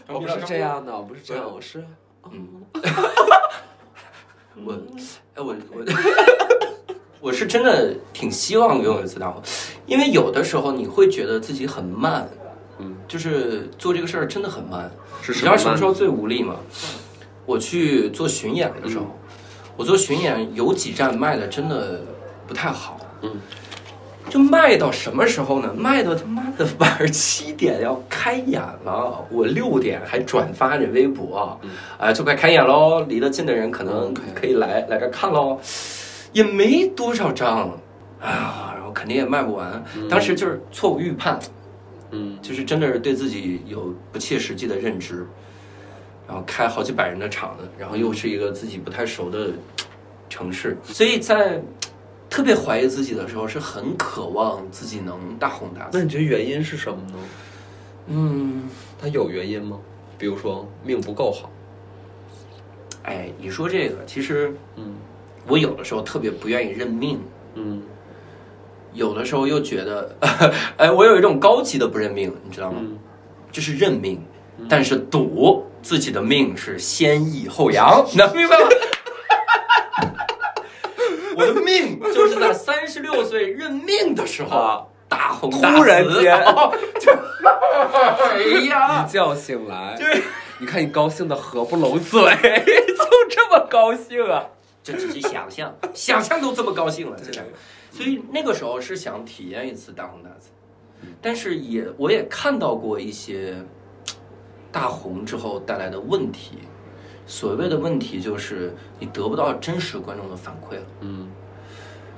[0.08, 1.84] 我不是这样的，我不是这样，我是
[2.32, 2.48] 嗯
[4.66, 4.74] 我，
[5.36, 5.86] 哎我我
[7.22, 9.42] 我是真的挺希望拥有一次大火，
[9.86, 12.28] 因为有的时候你会觉得自己很慢，
[12.80, 14.90] 嗯，就是做这个事儿真的很慢。
[15.22, 16.56] 是你知道什么时候最无力吗？
[17.46, 19.06] 我去做巡演的时候，
[19.76, 22.02] 我做巡演有几站卖的真的
[22.48, 23.36] 不太好，嗯，
[24.30, 25.74] 就卖到什么时候呢？
[25.74, 31.60] 卖到他妈的晚上七点要开演了，我六点还转发着微博，
[31.98, 35.60] 啊、就快开演喽，离得近的人可能可以来来这看喽，
[36.32, 37.70] 也没多少张
[38.22, 41.40] 啊，然后肯定也卖不完，当时就是错误预判，
[42.12, 42.38] 嗯。
[42.42, 45.28] 就是真的是对自己有不切实际的认知，
[46.28, 49.50] 然后开好几百人的场子，然后又是一个自己不太熟的
[50.30, 51.62] 城市，所以在
[52.30, 55.98] 特别怀疑自己的时候，是很渴望自己能大红大紫。
[55.98, 57.18] 那你觉得原因是什么呢？
[58.08, 58.64] 嗯，
[59.02, 59.80] 它有原因吗？
[60.18, 61.50] 比如说命不够好，
[63.04, 64.96] 哎，你说这个，其实嗯
[65.48, 67.20] 我有的时候特别不愿意认命，
[67.56, 67.82] 嗯
[68.94, 70.16] 有的时候又觉得，
[70.78, 72.80] 哎，我有一种高级的不认命，你知道吗？
[72.82, 72.98] 嗯
[73.52, 74.22] 就是认命，
[74.70, 78.68] 但是赌自己的命是先抑后扬，能明白吗？
[81.40, 84.86] 我的命就是在 三十六岁认命的时候啊。
[85.08, 86.40] 大红大紫，突然间。
[86.44, 89.04] 哦 就哎呀。
[89.04, 90.22] 一，觉醒来，对，
[90.60, 94.46] 你看你高兴的合不拢嘴， 就这么高兴啊！
[94.84, 97.44] 这只是想象，想象都这么高兴了，真的。
[97.90, 100.50] 所以那个时候是想体验一次大红大紫，
[101.20, 103.56] 但是也我也看到过一些
[104.72, 106.60] 大红之后带来的问题。
[107.30, 110.86] 所谓的问题就是你得不到真实观众的反馈了。
[111.02, 111.30] 嗯。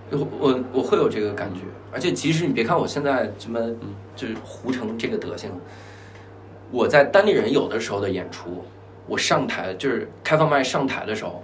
[0.10, 3.60] 我我我会有这个感觉，而且即使你别看我现在这么
[4.14, 5.50] 就是糊成这个德行，
[6.70, 8.66] 我在单立人有的时候的演出，
[9.08, 11.42] 我上台就是开放麦上台的时候，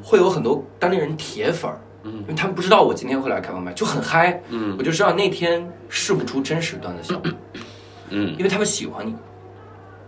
[0.00, 4.76] 会有很多单立人铁粉儿，因为他们不知道我今天会来开放麦，就很嗨，嗯。
[4.78, 7.32] 我就知道那天试不出真实段子效果，
[8.10, 9.12] 嗯，因为他们喜欢你。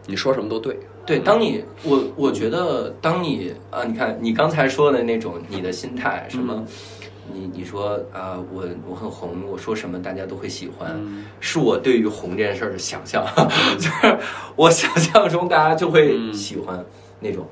[0.06, 6.64] 你说什么都对，对，当你我我觉得，当你啊，你看你刚才说的那种你的心态，什么，
[7.32, 11.00] 你你说啊，我我很红，我说什么大家都会喜欢，
[11.38, 13.24] 是我对于红这件事儿的想象，
[13.78, 14.18] 就是
[14.56, 16.84] 我想象中大家就会喜欢
[17.20, 17.46] 那种，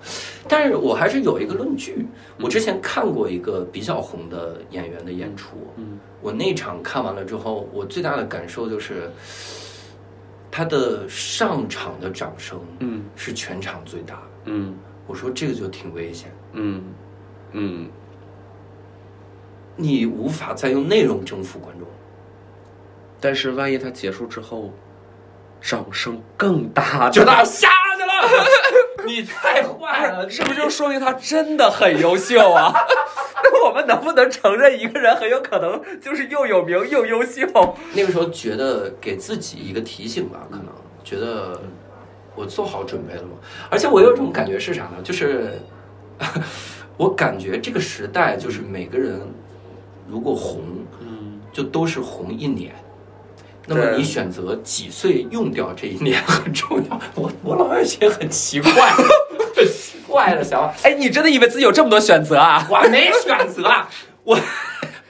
[0.48, 2.04] 但是我还是有一个论据，
[2.40, 6.00] 我之前看过一个比较红的演员的演出，嗯。
[6.20, 9.10] 我那场看完了之后，我最大的感受就是。
[10.56, 13.02] 他的上场的掌声，嗯。
[13.16, 14.22] 是全场最大的。
[14.44, 14.72] 嗯。
[15.04, 16.80] 我说这个就挺危险，嗯。
[17.50, 17.90] 嗯，
[19.74, 21.88] 你无法再用内容征服观众。
[23.20, 24.72] 但是万一他结束之后，
[25.60, 28.44] 掌声更大，就他下去了，
[29.06, 32.72] 你太坏了，是不是就说明他真的很优秀啊？
[33.44, 37.46] 那我们能不能承认一个人很有可能就是又有名又优秀？
[37.94, 40.66] 那个时候觉得给自己一个提醒吧，可能
[41.02, 41.60] 觉得
[42.34, 43.36] 我做好准备了吗？
[43.70, 45.02] 而且我有一种感觉是啥呢？
[45.02, 45.60] 就是
[46.96, 49.20] 我感觉这个时代就是每个人
[50.08, 50.62] 如果红，
[51.00, 52.74] 嗯，就都是红一年。
[53.66, 57.00] 那么你选择几岁用掉这一年很重要。
[57.14, 58.70] 我我老有一些很奇怪、
[59.56, 60.74] 很奇怪的想法。
[60.82, 62.66] 哎，你真的以为自己有这么多选择啊？
[62.70, 63.62] 我没选择，
[64.24, 64.38] 我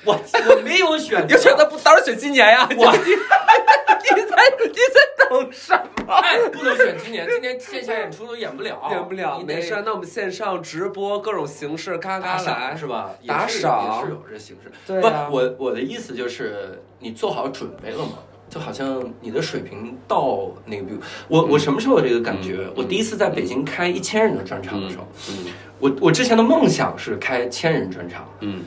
[0.04, 2.68] 我我没有选择，有选择不当然选今年呀？
[2.76, 3.10] 我你
[4.14, 5.72] 你在你在等什
[6.06, 6.14] 么？
[6.14, 9.82] 哎，不能选今年，今年线下演出都演不了， 演不了，你没事。
[9.84, 13.10] 那我们线上直播各种形式，嘎嘎来是吧？
[13.26, 14.70] 打赏也是有这形式。
[14.86, 18.12] 对啊不，我我的意思就是你做好准备了吗？
[18.54, 22.60] 就好像你的水平到那个，比如我我什么时候有这个感觉？
[22.76, 25.46] 我第一次在北京开一千人的专场的时候，嗯
[25.80, 28.62] 我我之前的梦想是开千人专场，嗯。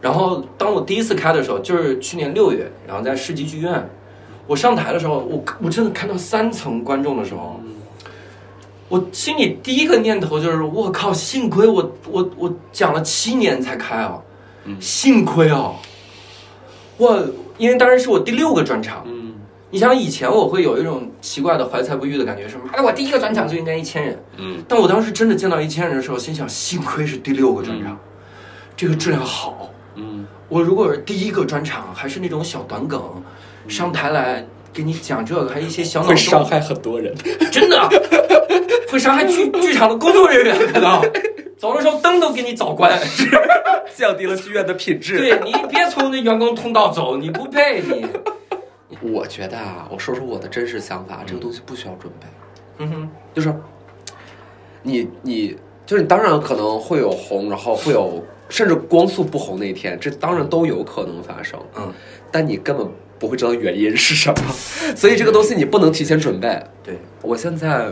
[0.00, 3.90] 然后当我第一次开的时候，就是去年六月，然后在世纪剧院，
[4.46, 7.60] 我上台的时候，我我真的看到三层观众的时候，
[8.88, 14.22] 我心里第一个念头就是我靠，幸亏我我我讲了七年才开啊，
[14.78, 15.72] 幸亏啊，
[16.96, 17.26] 我
[17.58, 19.31] 因为当时是我第六个专场，嗯
[19.72, 22.64] 你想以前我会有一种奇怪的怀才不遇的感觉，是吗？
[22.74, 27.98] 哎，我第一个专场就应该一千人，嗯但我当时真的见到一千人的时候，心想幸亏是第六个专场，
[28.76, 29.70] 这个质量好。
[29.96, 33.00] 嗯我如果是第一个专场，还是那种小短梗，
[33.66, 37.14] 上台来给你讲这个，还一些小脑会伤，害很多人。
[37.50, 37.88] 真的
[38.90, 41.00] 会伤害剧剧场的工作人员，可能
[41.56, 42.92] 走的时候灯都给你早关。
[43.96, 45.16] 降低了剧院的品质。
[45.16, 48.04] 对你别从那员工通道走，你不配你。
[49.02, 52.26] 我觉得啊，我说说我的真实想法，这个东西不需要准备，
[52.78, 53.52] 嗯哼，就是
[54.82, 61.92] 你你就是你当然可能会有红，然后会有甚至光速不红那一天，这当然都有可能发生，嗯，
[62.30, 62.88] 但你根本
[63.18, 64.52] 不会知道原因是什么，
[64.96, 66.62] 所以这个东西你不能提前准备。
[66.82, 67.90] 对，我现在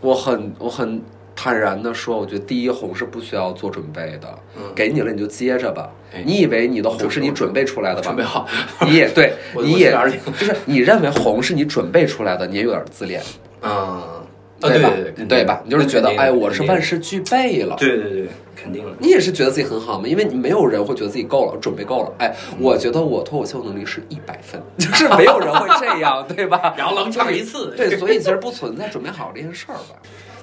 [0.00, 1.00] 我很我很
[1.36, 6.22] 坦然的说，我觉得第一红是不需要做准备的，嗯给你了你就接着吧哎。
[6.26, 8.02] 你以为你的红是你准备出来的吧？
[8.02, 8.48] 准备好，
[8.88, 9.92] 你也对，你也
[10.40, 13.22] 就是你认为红是你准备出来的，你也有点自恋，
[13.62, 14.22] 嗯，啊
[14.58, 14.90] 对吧？
[15.28, 15.60] 对吧？
[15.64, 17.76] 你就是觉得哎，我是万事俱备了。
[17.78, 18.96] 对对对，肯定了。
[18.98, 20.08] 你也是觉得自己很好吗？
[20.08, 22.12] 因为你没有人会觉得自己够了，准备够了。
[22.18, 26.74] 哎，嗯我觉得我脱口秀能力是一百分， 就是没有人会这样，对吧？
[26.78, 30.00] 然后冷场一次，对，所以其实不存在准备好这件事儿吧。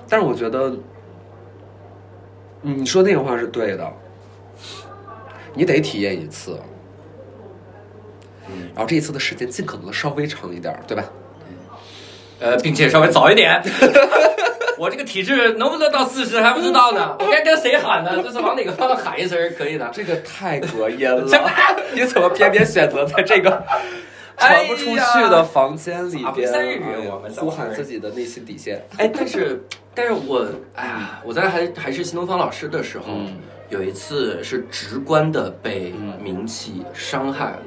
[0.10, 0.74] 但是我觉得，
[2.62, 3.92] 你说那个话是对的，
[5.54, 6.60] 你得体验一次，
[8.74, 11.04] 然后这一次的时间尽可能的稍微长一点儿，对吧？
[12.40, 13.62] 呃，并且稍微早一点。
[14.78, 18.22] 我这个体质能不能到四十还不知道呢， 我该跟谁喊呢？
[18.22, 19.90] 就是往哪个方向喊一声可以的？
[19.94, 21.24] 这个太隔音了，
[21.94, 23.64] 你怎么偏偏选择在这个
[24.38, 26.52] 传不出去的房间里哎边，
[27.38, 28.84] 呼喊自己的内心底线？
[28.98, 33.38] 哎，但是，但是我，哎呀，我在还还是新东方老师的时候，嗯
[33.70, 37.60] 有一次是直观的被嗯名气伤害了。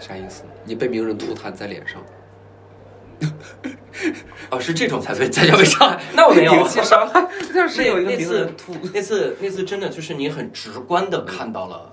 [0.00, 0.42] 啥意思？
[0.64, 2.02] 你被名人吐痰在脸上，
[4.50, 6.00] 哦，是这种才被才叫被伤害？
[6.14, 6.52] 那我没有。
[6.54, 7.20] 名气伤害，
[7.52, 8.74] 就那有一个那次名人吐。
[8.92, 11.92] 那次那次真的就是你很直观的看到了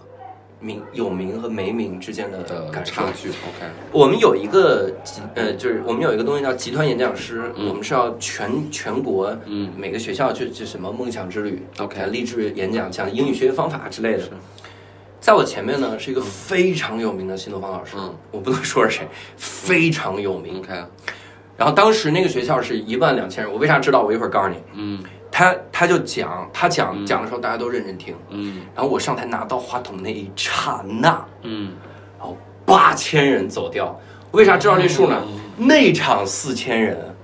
[0.62, 3.04] 名有名和没名之间的的感受差。
[3.14, 14.24] 距，OK，我们有一个集呃，就是我们有一个东西叫集团演讲师，嗯我们是要全全国嗯每个学校去去什么梦想之旅 OK 励志演讲，讲英语学习方法之类的。
[15.20, 20.60] 在我前面呢是一个非常有名的新东方老师，嗯我不能说是谁，非常有名。
[20.60, 20.74] ，OK，
[21.58, 24.02] 然后当时那个学校是一万两千人，我为啥知道？
[24.04, 24.56] 我一会儿告诉你。
[24.74, 31.74] 嗯他他就讲，他讲嗯讲的时候大家都认真听，嗯然后我上台拿到话筒那一刹那，嗯，
[32.20, 33.98] 然后八千人走掉。
[34.32, 35.22] 为啥知道这数呢？
[35.58, 37.16] 内场四千人，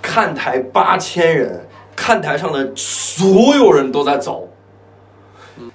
[0.00, 4.48] 看台八千人，看台上的所有人都在走。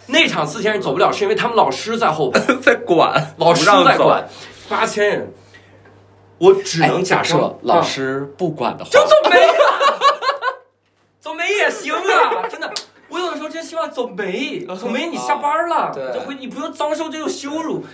[0.07, 4.27] 内场四千人走不了，是因为他们老师在后排， 在管，老师在管。
[4.69, 5.33] 八千人，
[6.39, 9.53] 我只能假设、老啊师不管的话，就走没啊，
[11.19, 12.71] 走没也行啊， 真的。
[13.09, 17.85] 我有的时候真希望走没， 走没你下班了，对这回你不用遭受这种羞辱。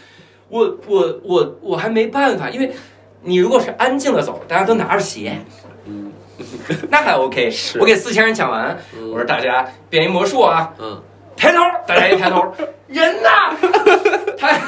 [0.49, 2.73] 我我我我还没办法，因为
[3.21, 5.37] 你如果是安静的走，大家都拿着鞋，
[5.85, 6.11] 嗯
[6.89, 7.51] 那还 OK。
[7.79, 11.01] 我给四千人讲完，嗯我说大家变一魔术啊，嗯
[11.37, 12.53] 抬头，大家一抬头，
[12.87, 13.29] 人呢？
[14.37, 14.59] 他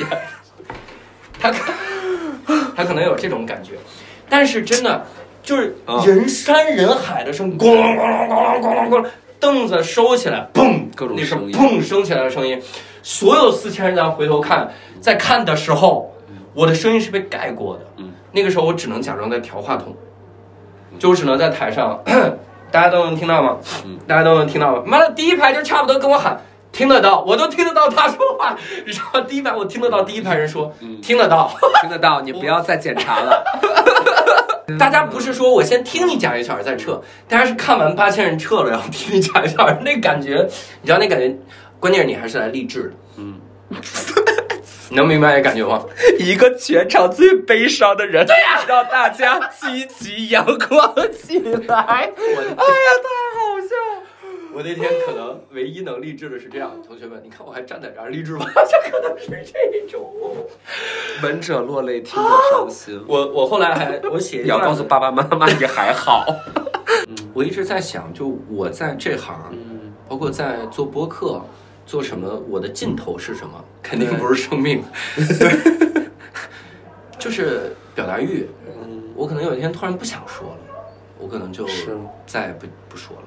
[1.39, 1.51] 他
[2.75, 3.73] 他可能有这种感觉，
[4.29, 5.05] 但是真的
[5.45, 9.05] 就是啊人山人海的声，咣啷咣啷咣啷咣啷咣啷，
[9.39, 12.59] 凳子收起来，嘣，各种那是声音砰升起来的声音，
[13.03, 16.11] 所有四千人在回头看，在看的时候，
[16.55, 19.95] 我的声音是被盖过的，嗯那个时候我只能假装在调话筒，
[20.97, 22.01] 就我只能在台上，
[22.71, 23.57] 大家都能听到吗？
[23.85, 24.83] 嗯大家都能听到吗？
[24.85, 26.41] 妈的，第一排就差不多跟我喊。
[26.71, 28.57] 听得到，我都听得到他说话。
[28.85, 31.49] 然后第一排我听得到第一排人说，嗯听得到。
[31.79, 33.41] 听得到，你不要再检查了。
[34.79, 40.47] 大家不是说我先听你讲一个小时再撤，大家是看完八千人撤了，然后听你讲一个小时，那感觉，
[40.81, 41.35] 你知道那感觉，
[41.79, 43.39] 关键是你还是来励志的，嗯，
[44.91, 45.83] 能明白这感觉吗？
[46.19, 51.77] 一个全场最悲伤的人，对呀、让大家积极阳光起来。
[51.77, 52.11] 哎呀，
[52.57, 54.03] 太好笑了。
[54.55, 58.45] 我那天可能唯一能励志的是这样，同学们，你看我还站在这儿励志吗？
[58.55, 60.09] 这可能是这种。
[61.21, 63.03] 闻者落泪，听者伤心。
[63.05, 66.25] 我我后来还我写要告诉爸爸妈妈，你还好。
[67.35, 71.41] 我一直在想，就我在这行，嗯包括在做播客，
[71.85, 73.61] 做什么，我的尽头是什么？
[73.83, 74.81] 肯定不是生命，
[77.19, 78.47] 就是表达欲。
[78.65, 80.57] 嗯，我可能有一天突然不想说了，
[81.19, 83.23] 我可能就是再也不不说了。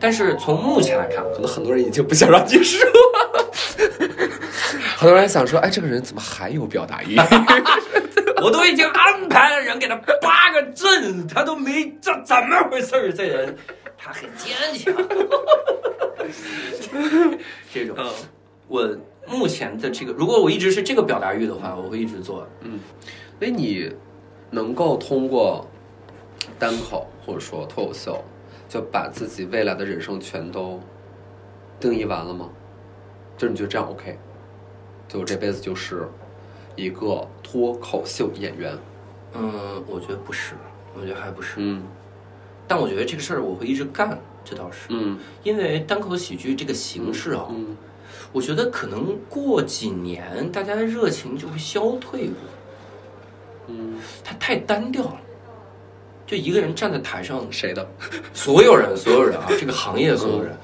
[0.00, 2.80] 但是从目前来看，可能很多人已经不想让你说。
[4.96, 7.16] 很多人想说，哎，这个人怎么还有表达欲？
[8.42, 13.12] 我都已经安排了人给他八个阵，他都没这怎么回事儿？
[13.12, 13.54] 这人
[13.98, 14.92] 他很坚强。
[17.72, 17.96] 这种，
[18.68, 18.88] 我
[19.26, 22.46] 目前的这个，如果我一直是这个表达欲的话，我会一直做。
[22.62, 22.78] 嗯
[23.38, 23.90] 所以你
[24.50, 25.66] 能够通过
[26.58, 28.22] 单口或者说脱口秀，
[28.70, 30.80] 就把自己未来的人生全都
[31.80, 32.48] 定义完了吗？
[33.36, 34.16] 就是你觉得这样 OK？
[35.08, 36.08] 就我这辈子就是
[36.76, 38.78] 一个脱口秀演员。
[39.34, 40.54] 嗯，我觉得不是，
[40.94, 41.56] 我觉得还不是。
[41.58, 41.82] 嗯
[42.68, 44.86] 但我觉得这个事儿我会一直干，这倒是。
[44.90, 47.76] 嗯因为单口喜剧这个形式啊，嗯
[48.30, 52.36] 我觉得可能过几年大家的热情就会消退过。
[53.66, 55.20] 嗯，它太单调了。
[56.30, 57.84] 就一个人站在台上，谁的？
[58.32, 60.56] 所有人，所有人啊，这个行业所有人，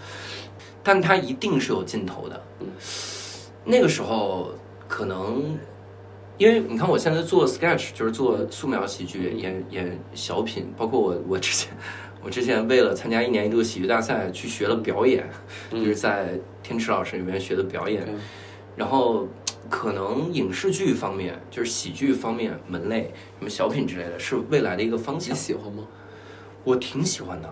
[0.80, 2.40] 但他一定是有尽头的。
[2.60, 2.68] 嗯
[3.64, 4.52] 那个时候
[4.86, 5.58] 可能，
[6.38, 11.76] 因为你看我现在做 sketch，就是做素描喜剧，演演小品，包括我我之前
[12.22, 15.28] 我之前为了参加一年一度喜剧大赛去学了表演，
[15.72, 18.20] 就是在天池老师里面学的表演，嗯
[18.76, 19.26] 然后
[19.68, 25.36] 可能影视剧方面，就是喜剧方面门类，什么小品之类的，是未来的一个方向你向。
[25.36, 25.82] 喜欢吗？
[26.64, 27.48] 我挺喜欢的，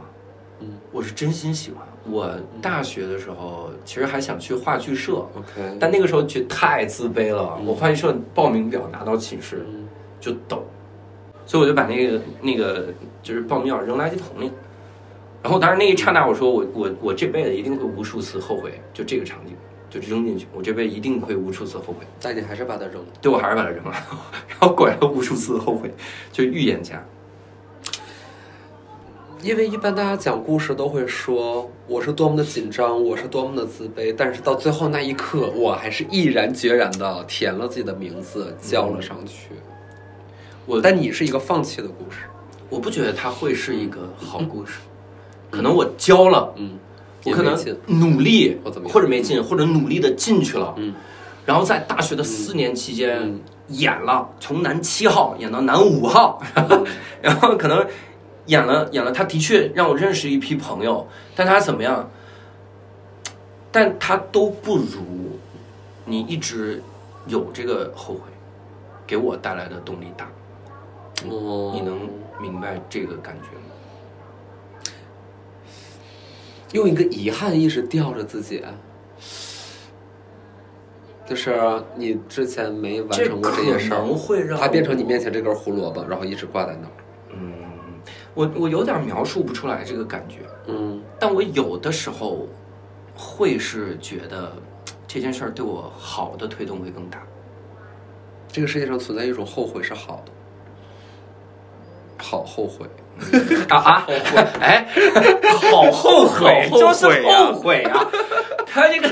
[0.61, 1.87] 嗯，我是真心喜欢。
[2.11, 2.31] 我
[2.61, 7.59] 大学的时候其实还想去话剧社，OK，但那个时候觉得太自卑了。
[7.65, 9.89] 我话剧社报名表拿到寝室嗯
[10.21, 10.65] 就抖，
[11.47, 12.93] 所以我就把那个那个
[13.23, 14.51] 就是报名表扔垃圾桶里。
[15.43, 19.55] 然后当时那一刹那，我说我我我这辈子一定会无数次后悔，就这个场景
[19.95, 22.05] 就扔进去，我这辈子一定会无数次后悔。
[22.21, 23.07] 但你还是把它扔了。
[23.23, 23.93] 对我还是把它扔了，
[24.49, 25.95] 然后果然无数次后悔，
[26.33, 27.01] 就预言家。
[29.41, 39.51] 因为一般大家讲故事都会说我是多么的紧张，我是多么的自卑，但是到最后那一刻，我还是毅然决然的填了自己的名字，交了上去。
[40.67, 42.21] 我但你是一个放弃的故事，
[42.71, 44.81] 我不觉得它会是一个好故事，
[45.51, 46.79] 可能我交了，嗯，
[47.25, 47.57] 我可能
[47.87, 50.95] 努力或者没进，或者努力的进去了，嗯，
[51.47, 53.41] 然后在大学的四年期间嗯。
[53.69, 56.39] 演了，从男七号演到男五号，
[57.23, 57.83] 然后可能
[58.45, 62.11] 演了演了，他的确让我认识一批朋友，但他怎么样？
[63.73, 65.39] 但他都不如
[66.05, 66.83] 你一直
[67.27, 68.21] 有这个后悔
[69.07, 70.31] 给我带来的动力大。
[71.27, 71.73] 哦。
[71.75, 71.99] 你能
[72.39, 73.64] 明白这个感觉吗？
[76.75, 78.63] 用一个遗憾一直吊着自己，
[81.25, 81.57] 就是
[81.95, 86.93] 你之前没完成过这件事儿，会让它变成你面前这根胡萝卜，然后一直挂在那儿。
[87.33, 87.55] 嗯，
[88.35, 92.49] 我我有点描述不出来这个感觉，嗯但我有的时候
[93.17, 94.53] 会是觉得
[95.07, 97.23] 这件事儿对我好的推动会更大。
[98.49, 100.33] 这个世界上存在一种后悔是好的，
[102.19, 102.85] 好后悔。
[103.71, 104.07] 啊啊！
[104.61, 104.87] 哎，
[105.61, 108.07] 好后悔，好后悔就是呀后悔啊！
[108.67, 109.09] 他这个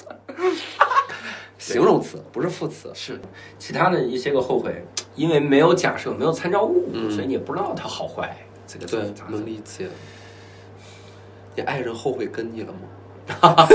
[1.58, 2.90] 形容词不是副词。
[2.94, 3.20] 是
[3.58, 8.36] 其他的一些个后悔，因为没有假设，没有参照物，嗯所以你也不知道它好坏。
[8.66, 9.88] 这个对咋，能理解。
[11.54, 12.80] 你爱人后悔跟你了吗？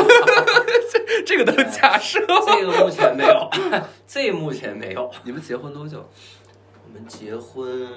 [1.25, 2.19] 这个都假设。
[2.47, 3.49] 这个目前没有，
[4.07, 5.11] 这个目前没有。
[5.23, 6.05] 你们结婚多久我
[6.93, 7.87] 们结婚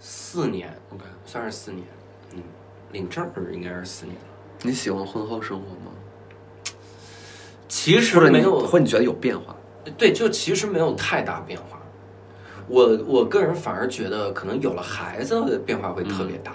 [0.00, 1.86] 四年，？OK，算是四年，
[2.34, 2.42] 嗯，
[2.92, 4.16] 领证儿应该是四年。
[4.62, 5.92] 你喜欢婚后生活吗？
[7.68, 9.54] 其实没有，或者你觉得有变化？
[9.96, 11.80] 对，就其实没有太大变化。
[12.68, 16.52] 我我个人反而觉得，可能有了孩子的变化会特别大。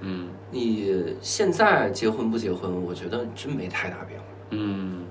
[0.00, 4.26] 嗯你现在结婚不结婚，我觉得真没太大变化。
[4.50, 5.04] 嗯，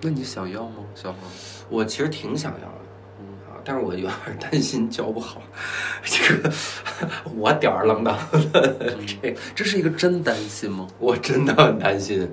[0.00, 1.20] 那你想要吗，小黄？
[1.68, 2.79] 我其实挺想要的，啊，
[3.64, 5.40] 但是我有点担心教不好，
[6.02, 6.50] 这个
[7.36, 8.16] 我吊儿郎当
[8.52, 10.86] 的，这这是一个真担心吗？
[10.98, 12.28] 我真的很担心。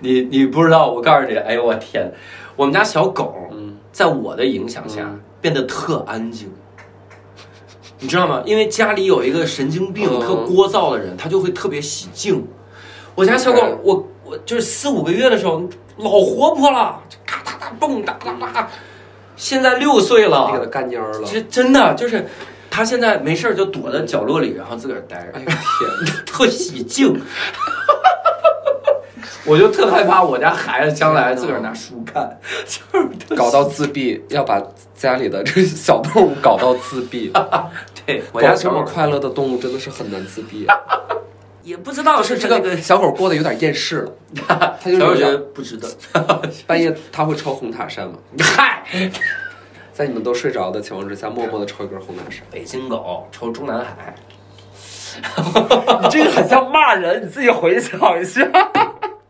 [0.00, 2.10] 你你不知道，我告诉你，哎呦我天，
[2.56, 6.52] 我们家小狗嗯在我的影响下嗯变得特安静。
[7.98, 8.42] 你知道吗？
[8.44, 12.44] 因为家里有一个神经病、嗯特聒噪的人，他就会特别喜静。
[13.14, 15.62] 我家小狗我我就是四五个月的时候
[15.98, 18.68] 老活泼了，就咔哒哒蹦哒哒哒。
[19.42, 21.28] 现在六岁了，你给他干蔫儿了。
[21.28, 22.24] 这真的就是，
[22.70, 25.56] 他现在没事儿就躲在角落里，然后自个儿待着哎，呦天！
[26.24, 27.12] 特喜静。
[29.44, 34.62] 我就特害怕我家孩子将来自个儿拿书看，就是搞到自闭，要把
[34.94, 37.32] 家里的这个小动物搞到自闭。
[38.06, 40.68] 对我我家这么快乐的动物真的是很难自闭。
[41.62, 44.12] 也不知道就是这这个个小狗过得有点厌世了，
[44.82, 45.88] 他就小狗觉得不值得。
[46.66, 48.82] 半夜他会抽红塔山吗，嗨，
[49.92, 52.42] 在你们都睡着的情况之下，默默的抽一根红塔山。
[52.50, 54.14] 北京狗抽中南海，
[56.02, 58.48] 你这个很像骂人，你自己回想一下。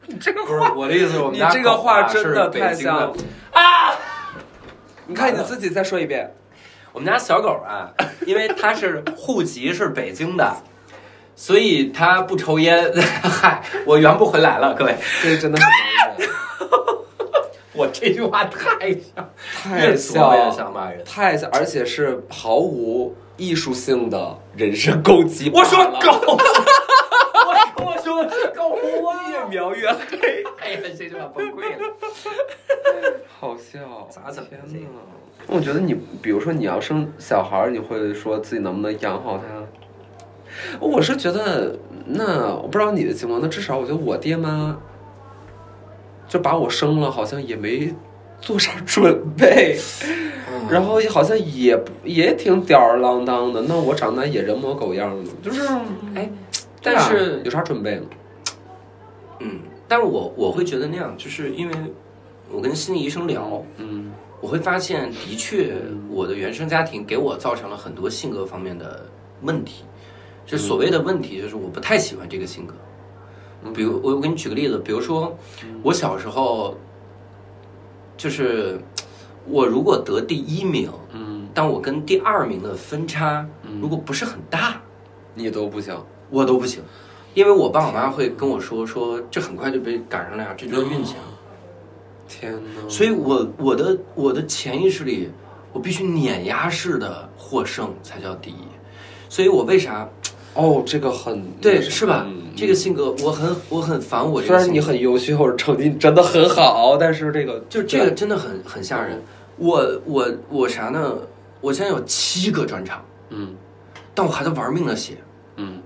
[0.06, 3.18] 你这个不是我的意思是我们你家这个话真的太像的
[3.52, 3.94] 啊。
[5.06, 6.32] 你看你自己再说一遍。
[6.92, 7.88] 我们家小狗啊，
[8.26, 10.54] 因为它是户籍是北京的，
[11.42, 12.88] 所以他不抽烟。
[13.20, 16.28] 嗨，我圆不回来了，各位，这真的很
[17.74, 21.02] 我这句话太像，太像，像骂人。
[21.04, 25.50] 太像，而且是毫无艺术性的人身攻击。
[25.52, 28.76] 我说狗，我 我说的是狗
[29.08, 30.44] 啊，越描越黑。
[30.60, 31.92] 哎呀，这句话崩溃了。
[33.40, 39.42] 好笑，咋整天这个呐，我觉得你，比如说你要生小孩儿，你会说自己能不能养好他？
[40.80, 41.76] 我是觉得，
[42.06, 44.76] 那我不知道你的情况，那至少我觉得我爹妈
[46.28, 47.92] 就把我生了，好像也没
[48.40, 49.78] 做啥准备，
[50.50, 53.62] 嗯然后好像也也挺吊儿郎当的。
[53.62, 55.66] 那我长大也人模狗样的，就是，
[56.14, 56.30] 哎，
[56.82, 58.06] 但是有啥准备吗？
[59.40, 61.74] 嗯，但是我我会觉得那样，就是因为
[62.50, 65.74] 我跟心理医生聊，嗯我会发现，的确，
[66.08, 69.06] 我的原生家庭给我造成了很多性格方面的
[69.42, 69.84] 问题。
[70.52, 72.74] 就所谓的问题，就是我不太喜欢这个性格。
[73.72, 75.34] 比如，我我给你举个例子，比如说，
[75.82, 76.76] 我小时候，
[78.18, 78.78] 就是
[79.46, 83.46] 我如果得第一名，嗯，但我跟第二名的分差
[83.80, 84.78] 如果不是很大，
[85.34, 85.96] 你都不行，
[86.28, 86.82] 我都不行，
[87.32, 91.24] 因为我爸我妈会跟我说说这很快就被赶上了呀，这就是运气啊。
[92.28, 92.88] 天哪！
[92.90, 95.30] 所以我我的我的潜意识里，
[95.72, 98.66] 我必须碾压式的获胜才叫第一。
[99.28, 100.06] 所以我为啥
[100.54, 102.24] 哦，这个很对是吧？
[102.26, 109.22] 嗯这个性格我很我很烦我这虽然你很优秀，或者成绩真的很好，但是这个就这个真的很很吓人。
[109.56, 111.14] 我我我啥呢？
[111.62, 113.54] 我现在有七个专场，嗯
[114.14, 115.14] 但我还在玩命的写。
[115.56, 115.80] 嗯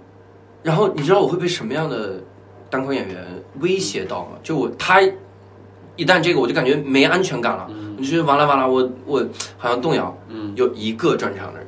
[0.63, 2.15] 然后你知道我会被什么样的
[2.69, 3.25] 单口演员
[3.61, 4.31] 威胁到吗？
[4.43, 5.01] 就我他
[5.95, 9.25] 一旦这个我就感觉没安全感了，我就觉得完了完了，我我
[9.57, 10.13] 好像动摇。
[10.29, 11.66] 嗯，有一个专场的人，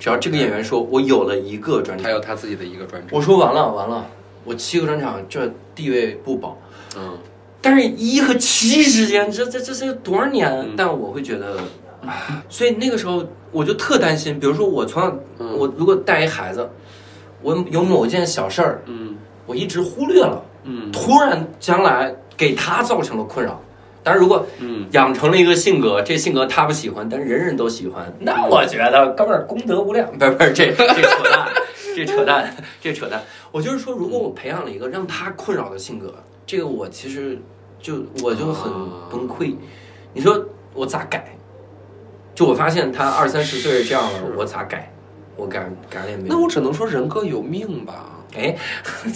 [0.00, 4.06] 只要这个演员说我有了一个专场，他有他自己的一个专场，我说完了完了，
[4.44, 6.56] 我七个专场这地位不保。
[6.96, 7.16] 嗯
[7.62, 10.50] 但是一和七之间，这这这是多少年？
[10.50, 11.58] 嗯但我会觉得，
[12.06, 13.22] 啊所以那个时候
[13.52, 16.66] 我就特担心，比如说我从小，嗯我如果带一孩子，
[17.42, 23.60] 我有某件小事儿，嗯我一直忽略了，嗯突然将来给他造成了困扰。
[24.02, 30.10] 但是如果嗯养成了一个性格，这性格他不喜欢，但是人人都喜欢，那我觉得哥们儿功德无量。
[30.18, 31.48] 不是不是，这这扯淡，
[31.94, 33.22] 这扯淡，这扯淡。
[33.52, 36.14] 我就是说，如果我培养了一个让他困扰的性格，
[36.46, 37.38] 这个我其实
[37.80, 38.72] 就我就很
[39.10, 39.54] 崩溃。
[40.12, 41.36] 你说我咋改？
[42.34, 44.92] 就我发现他二三十岁这样了，我咋改？
[45.36, 46.34] 我改改了也没有。
[46.34, 48.06] 那我只能说人各有命吧。
[48.36, 48.56] 哎，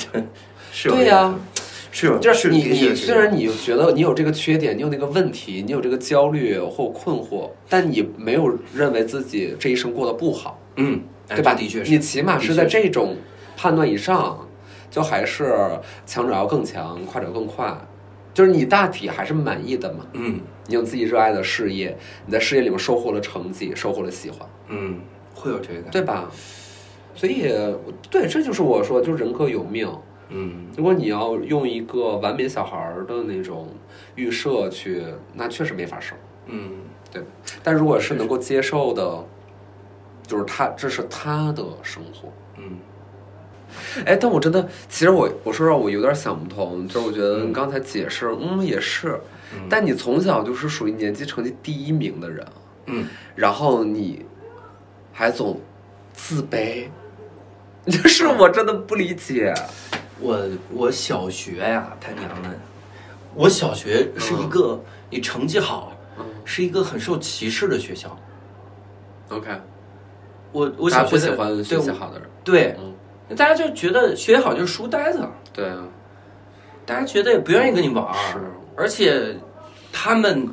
[0.85, 1.35] 对呀、
[1.95, 11.55] 是有，就是你你虽然你觉得你有这个缺点，你有那个问题，你有这个焦虑或困惑，但你没有认为自己这一生过得不好，嗯，哎对吧？
[11.55, 13.17] 的确是，你起码是在这种
[13.57, 14.45] 判断以上，
[14.91, 15.55] 就还是
[16.05, 17.73] 强者要更强，快者更快，
[18.35, 20.05] 就是你大体还是满意的嘛。
[20.15, 24.99] 嗯你有自己热爱的事业，你在事业里面收获了成绩，收获了喜欢，嗯，
[25.33, 25.91] 会有这个。
[25.93, 26.29] 对吧？
[27.15, 27.53] 所以，
[28.11, 29.89] 对，这就是我说，就是人各有命。
[30.31, 33.69] 嗯如果你要用一个完美小孩儿的那种
[34.15, 35.03] 预设去，
[35.35, 36.17] 那确实没法生。
[36.47, 36.73] 嗯
[37.13, 37.23] 对
[37.63, 39.25] 但如果是能够接受的，
[40.27, 42.33] 就是他这是他的生活。
[42.57, 42.79] 嗯
[44.07, 49.21] 哎，但我真的，其实我我说实话，我有点想不通，就是我觉得嗯你刚才解释，嗯，也是，
[49.53, 52.47] 嗯但你从小就是属于年级成绩第一名的人，
[52.87, 54.25] 嗯，然后你
[55.13, 55.61] 还总
[56.13, 56.87] 自卑，
[57.87, 59.53] 就是我真的不理解。
[60.25, 62.49] 我我小学呀，他娘的，
[63.35, 66.25] 我小学是一个你成绩好，嗯。
[66.47, 68.19] 是一个很受歧视的学校。
[69.29, 69.49] OK，
[70.53, 75.83] 我我小学不喜欢学对习好的人，对，嗯，大家就觉得学习好就是书呆子，对啊，
[76.85, 78.39] 大家觉得也不愿意跟你玩儿，是。
[78.77, 79.35] 而且
[79.93, 80.47] 他们，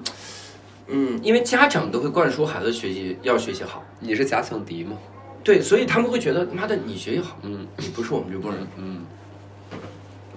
[0.87, 4.97] 嗯，因为家长都会灌输孩子学习要学习好，你是假想敌吗？
[5.43, 7.67] 对，所以他们会觉得妈的你学习好，嗯。
[7.77, 9.05] 你不是我们这波人，嗯，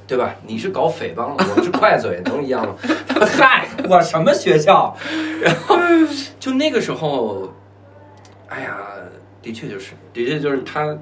[0.07, 0.34] 对吧？
[0.46, 2.74] 你是搞诽谤了， 我们是快嘴，能一样吗？
[3.38, 4.94] 嗨， 我什么学校？
[5.42, 5.76] 然后
[6.38, 7.52] 就那个时候，
[8.48, 8.76] 哎呀，
[9.42, 10.96] 的确就是，的确就是他，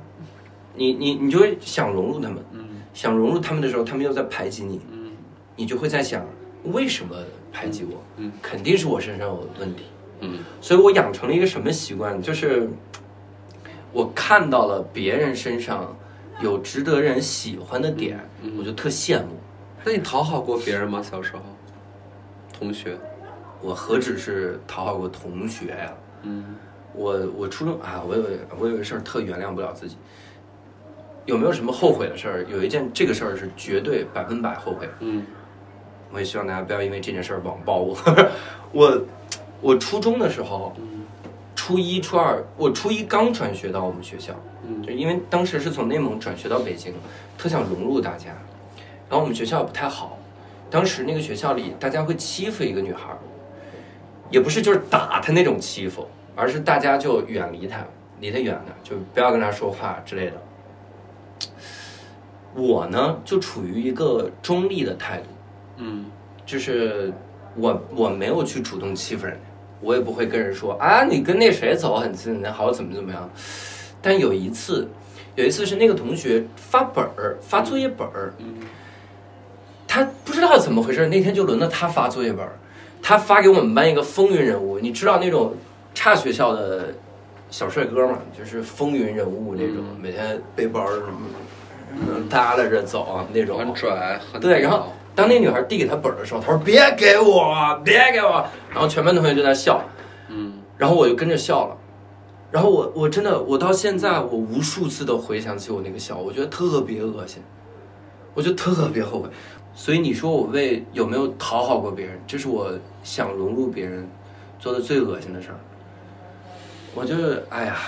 [0.75, 5.13] 你你你就会想融入他们，嗯想融入他们的时候，他们又在排挤你，嗯
[5.57, 6.25] 你就会在想，
[6.65, 7.17] 为什么
[7.53, 8.01] 排挤我？
[8.19, 9.85] 嗯肯定是我身上有问题。
[10.25, 12.71] 嗯所以我养成了一个什么习惯，就是
[13.93, 15.97] 我看到了别人身上
[16.41, 19.29] 有值得人喜欢的点，嗯我就特羡慕。
[19.85, 21.03] 那你讨好过别人吗？
[21.03, 21.43] 小时候，
[22.57, 22.97] 同学？
[23.61, 26.57] 我何止是讨好过同学呀、嗯
[26.95, 28.23] 我我初中啊，我有
[28.59, 29.97] 我有一个事儿特原谅不了自己。
[31.25, 32.45] 有没有什么后悔的事儿？
[32.51, 34.89] 有一件这个事儿是绝对百分百后悔。
[35.01, 35.25] 嗯
[36.13, 37.97] 我也希望大家不要因为这件事儿网暴我。
[38.73, 39.03] 我
[39.61, 41.02] 我初中的时候，嗯
[41.65, 44.35] 初一、初二，我初一刚转学到我们学校，
[44.67, 46.93] 嗯就因为当时是从内蒙转学到北京，
[47.39, 48.31] 特想融入大家。
[49.09, 50.19] 然后我们学校不太好，
[50.69, 53.17] 当时那个学校里，大家会欺负一个女孩，
[54.29, 57.87] 也不是就是打她那种欺负，而是大家就远离她，
[58.19, 61.49] 离她远的，就不要跟她说话之类的。
[62.57, 65.27] 我呢，就处于一个中立的态度，
[65.77, 66.07] 嗯
[66.45, 67.13] 就是
[67.55, 69.43] 我我没有去主动欺负人家，
[69.83, 73.29] 我也不会跟人说啊，你跟那谁走很近，好怎么怎么样。
[74.01, 74.89] 但有一次，
[75.35, 78.55] 有一次是那个同学发本儿发作业本儿，嗯
[79.87, 82.53] 他不知道怎么回事，那天就轮到他发作业本儿，
[83.03, 85.55] 他发给我们班一个风云人物，你知道那种
[85.95, 86.95] 差学校的
[87.51, 91.21] 小帅哥嘛，就是风云人物那种，每天背包儿什么
[91.95, 92.27] 嗯。
[92.31, 99.83] 耷拉着走啊那种，很拽，很对，然后当那女孩递给他本的时候，他说别给我，别给我，然后全班同学就在笑，
[100.29, 101.77] 嗯然后我就跟着笑了，
[102.51, 107.43] 然后我我真的我到现在我无数次的回想起我那个笑，我觉得特别恶心，
[108.35, 109.29] 我就特别后悔。
[109.75, 114.09] 所以你说我为有没有讨好过别人，这是我想融入别人
[114.59, 115.59] 做的最恶心的事儿。
[116.95, 117.79] 我就是哎呀，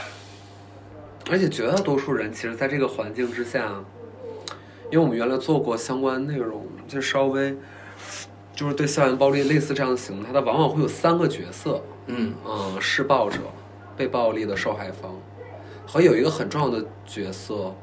[1.30, 3.72] 而且绝大多数人其实在这个环境之下，
[4.90, 7.57] 因为我们原来做过相关内容，就稍微
[8.55, 13.39] 就是对校园暴力类似这样的形态，它往往会有三个角色，嗯嗯，施暴者、
[13.97, 15.12] 被暴力的受害方，
[15.87, 17.74] 和有一个很重要的角色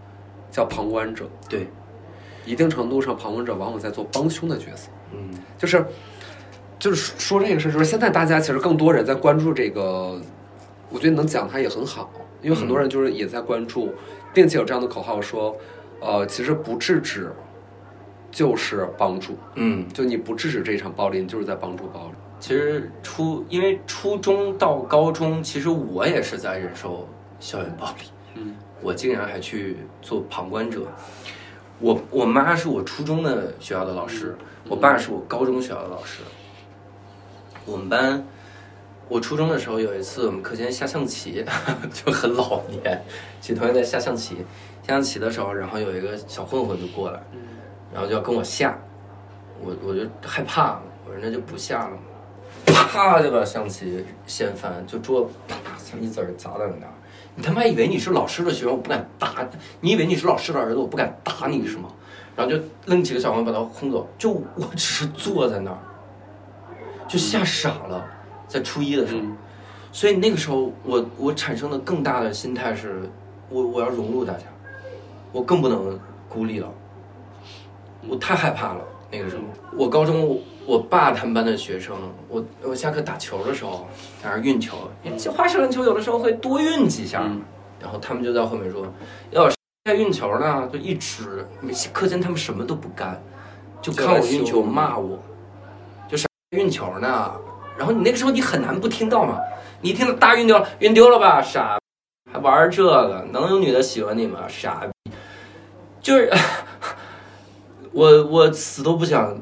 [0.50, 1.30] 叫旁观者。
[1.50, 1.68] 对，
[2.46, 4.90] 一定程度上，旁观者往往在做帮凶的角色。
[5.14, 5.86] 嗯就是
[6.80, 10.20] 就是说这个事，就是现在大家其实更多人在关注这个，
[10.90, 12.10] 我觉得能讲它也很好，
[12.42, 13.94] 因为很多人就是也在关注，
[14.34, 15.56] 并且有这样的口号说，
[16.00, 17.32] 呃，其实不制止
[18.32, 22.14] 就是帮助，嗯，就你不制止这场暴力，你就是在帮助暴力。
[22.40, 27.08] 其实初因为初中到高中，其实我也是在忍受
[27.40, 28.06] 校园暴力。
[28.36, 30.82] 嗯，我竟然还去做旁观者。
[31.80, 34.36] 我我妈是我初中的学校的老师，
[34.70, 36.22] 我爸是我高中学校的老师。
[37.66, 38.24] 我们班，
[39.08, 41.44] 我初中的时候有一次我们课间下象棋，
[41.92, 43.04] 就很老年，
[43.40, 44.38] 几同学在下象棋。
[44.84, 47.22] 下象棋的时候，然后有一个小混混就过来，
[47.94, 48.78] 然后就要跟我下，
[49.62, 51.98] 我我就害怕，我说那就不下了嘛。
[52.66, 55.56] 啪就把象棋掀翻，就桌啪
[56.00, 56.94] 一子儿砸在那儿。
[57.36, 59.48] 你他妈以为你是老师的学生，我不敢打
[59.80, 61.90] 你；以为你是老师的儿子，我不敢打你是吗？
[62.36, 64.08] 然后就扔几个小朋友把他轰走。
[64.18, 65.78] 就我只是坐在那儿，
[67.08, 68.06] 就吓傻了，
[68.48, 69.22] 在初一的时候。
[69.22, 69.38] 嗯
[69.94, 73.02] 所以那个时候我我产生的更大的心态是，
[73.50, 74.46] 我我要融入大家，
[75.34, 76.74] 我更不能孤立了。
[78.08, 78.82] 我太害怕了。
[79.12, 79.44] 那个时候，
[79.76, 81.96] 我高中我我爸他们班的学生，
[82.30, 83.86] 我我下课打球的时候，
[84.24, 87.42] 在那儿运球，因为花式篮球有的时候会多运几下，嗯
[87.82, 88.86] 然后他们就在后面说，
[89.32, 91.46] 要是在运球呢，就一直
[91.92, 93.22] 课间他们什么都不干，
[93.82, 95.20] 就看我运球骂我，
[96.08, 97.34] 就是运球呢。
[97.78, 99.40] 然后你那个时候你很难不听到嘛，
[99.82, 101.78] 你一听到大运丢了，运丢了吧，傻，
[102.32, 104.42] 还玩这个，能有女的喜欢你吗？
[104.48, 105.12] 傻逼，
[106.00, 106.32] 就是
[107.92, 109.38] 我我死都不想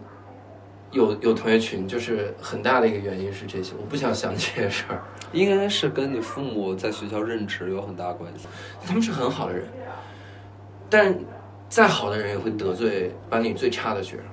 [0.91, 5.03] 有有同学群，就是很大的一个原因是这些，我不想想这些事儿。
[5.31, 8.47] 应该是跟你父母在学校任职有很大关系。
[8.85, 9.67] 他们是很好的人，
[10.89, 11.15] 但
[11.69, 14.25] 再好的人也会得罪班里最差的学生。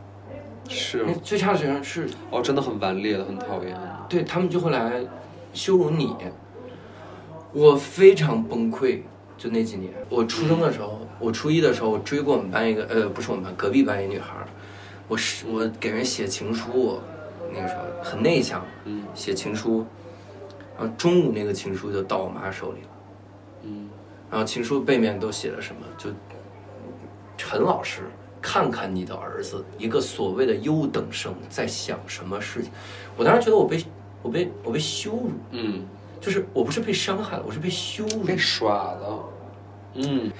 [0.68, 3.76] 是那最差的学生是哦，真的很顽劣的，很讨厌。
[4.08, 5.00] 对他们就会来
[5.52, 6.14] 羞辱你，
[7.52, 9.02] 我非常崩溃。
[9.38, 14.46] 就那几年，我初中的时候，我初一的时候，我追过我们班一个，呃，不是我们班，隔壁班一女孩儿，
[15.08, 17.00] 我是我给人写情书，
[17.52, 19.84] 那个时候很内向，嗯写情书，
[20.78, 22.88] 然后中午那个情书就到我妈手里了，
[23.62, 23.88] 嗯
[24.30, 25.82] 然后情书背面都写了什么？
[25.96, 26.10] 就
[27.38, 28.02] 陈老师，
[28.42, 32.70] 看看你的儿子，一个所谓的优等生在想什么事情。
[33.16, 33.84] 我当时觉得我被
[34.22, 35.84] 我被我被羞辱，嗯，
[36.20, 38.24] 就是我不是被伤害了，我是被羞辱。
[38.24, 39.24] 被耍了。
[39.94, 40.30] 嗯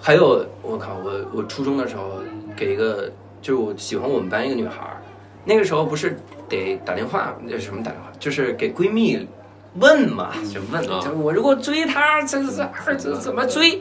[0.00, 2.20] 还有，我靠，我我初中的时候
[2.56, 3.10] 给一个，
[3.42, 5.02] 就是我喜欢我们班一个女孩儿，
[5.44, 6.16] 那个时候不是
[6.48, 9.26] 得打电话，那什么打电话，就是给闺蜜
[9.74, 13.80] 问嘛，就问，啊就我如果追她，这这这这怎么追？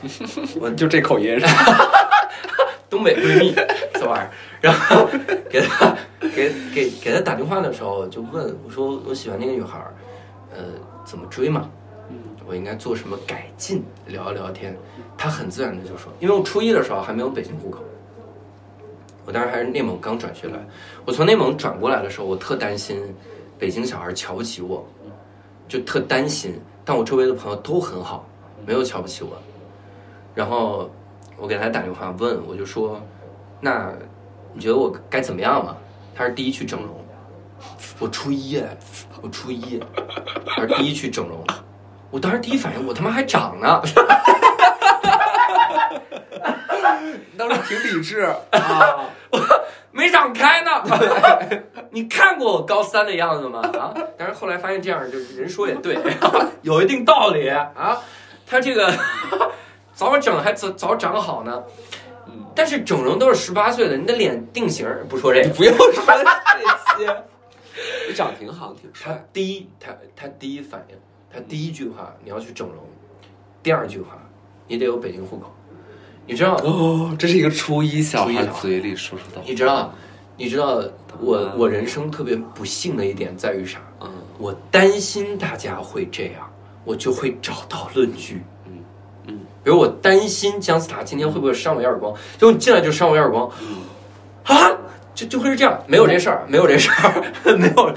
[0.60, 1.46] 我就这口音是
[2.88, 3.54] 东北闺蜜
[3.94, 4.30] 这玩意儿，
[4.60, 5.08] 然后
[5.50, 5.96] 给她
[6.34, 9.92] 给给给她打电话的时候就问我说我喜欢那个女孩儿，
[10.54, 10.64] 呃，
[11.04, 11.68] 怎么追嘛？
[12.46, 13.82] 我应该做什么改进？
[14.06, 14.76] 聊一聊天，
[15.18, 17.80] 他很自然的就说，因为我初一的时候还没有北京户口，
[19.24, 20.64] 我当时还是内蒙刚转学来，
[21.04, 23.02] 我从内蒙转过来的时候，我特担心
[23.58, 24.86] 北京小孩瞧不起我，
[25.66, 28.24] 就特担心，但我周围的朋友都很好，
[28.64, 29.36] 没有瞧不起我，
[30.34, 30.88] 然后
[31.36, 33.00] 我给他打电话问，我就说，
[33.60, 33.92] 那
[34.52, 35.76] 你觉得我该怎么样嘛？
[36.14, 36.90] 他是第一去整容。
[37.98, 38.62] 我初一，
[39.22, 39.80] 我初一，
[40.46, 41.42] 他是第一去整容。
[42.16, 43.82] 我当时第一反应，我他妈还长呢。
[47.36, 48.20] 当时挺理智
[48.52, 49.04] 啊，
[49.92, 50.70] 没长开呢。
[51.92, 53.60] 你看过我高三的样子吗？
[53.78, 53.92] 啊！
[54.16, 55.98] 但是后来发现这样，就是人说也对，
[56.62, 57.98] 有一定道理啊。
[58.46, 58.90] 他这个
[59.92, 61.62] 早整还早早长好呢。
[62.54, 67.14] 但是整容都是十八岁的，你的脸定型不说这个，不用说这些。
[68.08, 70.96] 你长挺好，挺他第一，他他第一反应，
[71.36, 72.78] 他第一句话你要去整容，
[73.62, 74.16] 第二句话
[74.66, 75.52] 你得有北京户口。
[76.26, 79.42] 你知道哦，这是一个初一小孩嘴里说出的。
[79.46, 79.92] 你知道，
[80.38, 80.82] 你知道
[81.20, 83.78] 我我人生特别不幸的一点在于啥？
[84.00, 86.50] 嗯，我担心大家会这样，
[86.86, 88.42] 我就会找到论据。
[88.64, 88.72] 嗯
[89.26, 93.46] 嗯，比如我担心姜思达今天会不会扇我一耳光，就进来就扇我一耳光。
[94.44, 94.72] 啊，
[95.14, 97.22] 就就会是这样，没有这事儿，没有这事儿，
[97.58, 97.94] 没有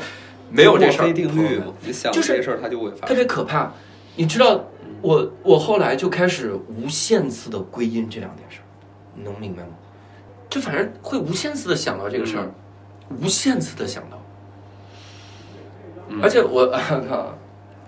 [0.51, 1.13] 没有这事儿。
[1.13, 3.07] 定律嘛，你想就是这事儿，它就会发生。
[3.07, 3.71] 特别可怕，
[4.15, 4.65] 你知道。
[5.01, 8.59] 我我后来就开始无限次的归因这两件事，
[9.15, 9.69] 你能明白吗？
[10.49, 12.51] 就反正会无限次的想到这个事儿，
[13.21, 14.21] 无限次的想到，
[16.21, 16.67] 而且 我
[17.07, 17.37] 靠，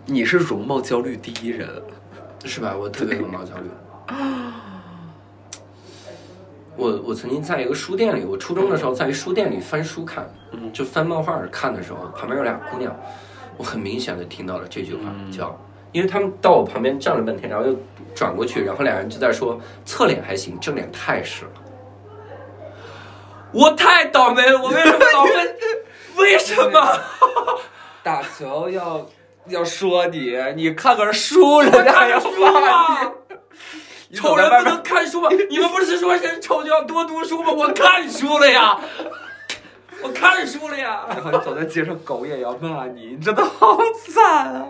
[0.06, 1.68] 你是容貌焦虑第一人，
[2.46, 2.78] 是吧？
[2.80, 3.70] 我特别容貌焦虑。
[6.78, 10.28] 我我曾经在一个书店里，我初中的时候在一书店里翻书看，
[10.74, 12.96] 就翻漫画看的时候，旁边有俩姑娘，
[13.58, 15.02] 我很明显的听到了这句话，
[15.32, 15.56] 叫。
[15.92, 17.76] 因为他们到我旁边站了半天，然后又
[18.16, 21.52] 转过去，然后俩人就在说侧脸还行，正脸太实了。
[23.52, 25.32] 我太倒霉了，我为什么倒霉？
[26.16, 26.98] 为什么？
[28.02, 29.06] 打球要
[29.48, 33.10] 要说你，你看个书，人家还要骂你。
[34.16, 35.30] 丑人不能看书吗？
[35.50, 37.52] 你们不是说人丑就要多读书吗？
[37.52, 38.78] 我看书了呀，
[40.04, 41.06] 我看书了呀。
[41.10, 43.78] 然后你走在街上，狗也要骂你，你真的好
[44.14, 44.66] 惨啊。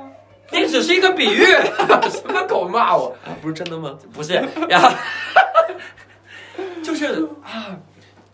[0.51, 1.43] 那只是一个比喻，
[2.09, 3.15] 什么狗骂我？
[3.41, 3.97] 不是真的吗？
[4.13, 4.93] 不是呀，
[6.83, 7.77] 就是啊，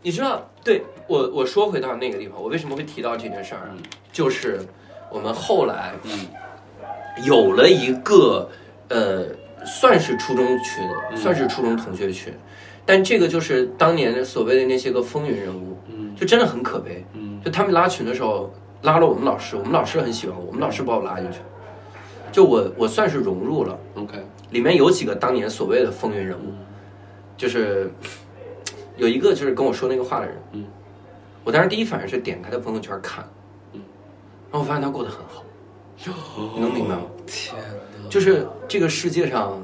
[0.02, 3.70] 你知道，对我我说回到那个地方，我为什么会提到这件事儿？
[4.12, 4.60] 就是
[5.12, 6.12] 我们后来嗯
[7.24, 8.50] 有了一个
[8.90, 9.28] 呃，
[9.68, 10.84] 算是初中群，
[11.16, 12.34] 算是初中同学群，
[12.86, 15.78] 但这个就是当年所谓的那些个风云人物，
[16.16, 17.06] 就真的很可悲。
[17.44, 18.52] 就他们拉群的时候
[18.82, 21.40] 拉了我们老师，我们老师很喜欢我，我们老师把我拉进去。
[22.32, 24.18] 就我我算是融入了，OK，
[24.52, 26.54] 里面有几个当年所谓的风云人物，
[27.36, 27.92] 就是
[28.96, 30.66] 有一个就是跟我说那个话的人，嗯，
[31.44, 33.28] 我当时第一反应是点开他朋友圈看，
[33.74, 33.82] 嗯，
[34.52, 35.44] 然后我发现他过得很好，
[36.56, 37.04] 你能明白吗？
[37.26, 37.56] 天
[38.10, 39.62] 就是这个世界上，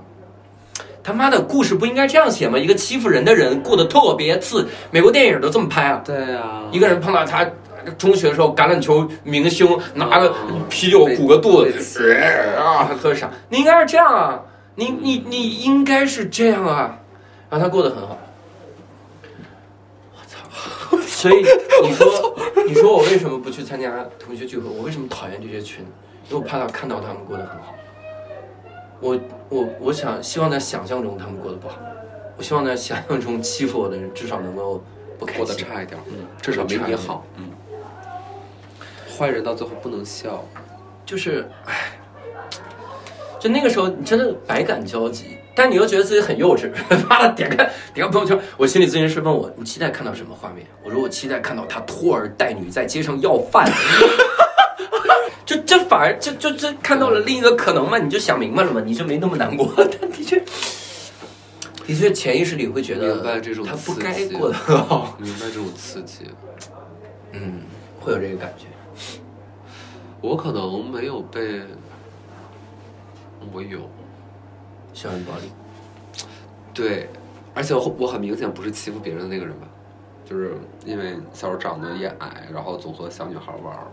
[1.03, 2.57] 他妈的故事不应该这样写吗？
[2.57, 7.49] 一个欺负人的人过得特别次，美国电影都这么拍啊，对啊，一个人碰到他。
[7.97, 10.33] 中学的时候，橄榄球明星拿个
[10.69, 12.13] 啤酒鼓个肚子，
[12.57, 13.29] 啊，喝啥？
[13.49, 14.41] 你应该是这样啊，
[14.75, 16.97] 你你你应该是这样啊，
[17.49, 18.17] 然后他过得很好。
[20.13, 20.97] 我操！
[21.05, 21.45] 所以
[21.83, 22.35] 你说，
[22.65, 24.69] 你说我为什么不去参加同学聚会？
[24.69, 25.83] 我为什么讨厌这些群？
[26.29, 27.75] 因为我怕他看到他们过得很好。
[28.99, 29.19] 我
[29.49, 31.77] 我我想希望在想象中他们过得不好。
[32.35, 34.83] 我希望在想象中欺负我的人至少能够
[35.19, 37.51] 不过得差一点，嗯，至少没你好，嗯。
[39.15, 40.43] 坏人到最后不能笑，
[41.05, 41.91] 就是，唉，
[43.39, 46.71] 就那个时候你真的百感交集，但你又觉得自己很幼稚。
[47.07, 47.55] 妈的，点开
[47.93, 50.65] 点开朋友圈，我心理咨询师问我，你期待看到什么画面？
[50.83, 53.71] 我说我期待看到他拖儿带女在街上要饭。
[55.73, 57.97] 就这反而就就这看到了另一个可能嘛？
[57.97, 58.81] 你就想明白了嘛？
[58.85, 59.73] 你就没那么难过。
[59.75, 60.39] 但的确，
[61.85, 66.25] 的确潜意识里会觉得，明白这种他不该过得很好， 明白这种刺激，
[67.31, 67.61] 嗯，
[67.99, 68.65] 会有这个感觉。
[70.21, 71.61] 我可能没有被，
[73.51, 73.79] 我有
[74.93, 75.51] 校园暴力，
[76.73, 77.09] 对，
[77.53, 79.67] 而且我我很明显不是欺负别人的那个人吧，
[80.23, 80.55] 就是
[80.85, 83.87] 因为小时候长得也矮，然后总和小女孩玩儿，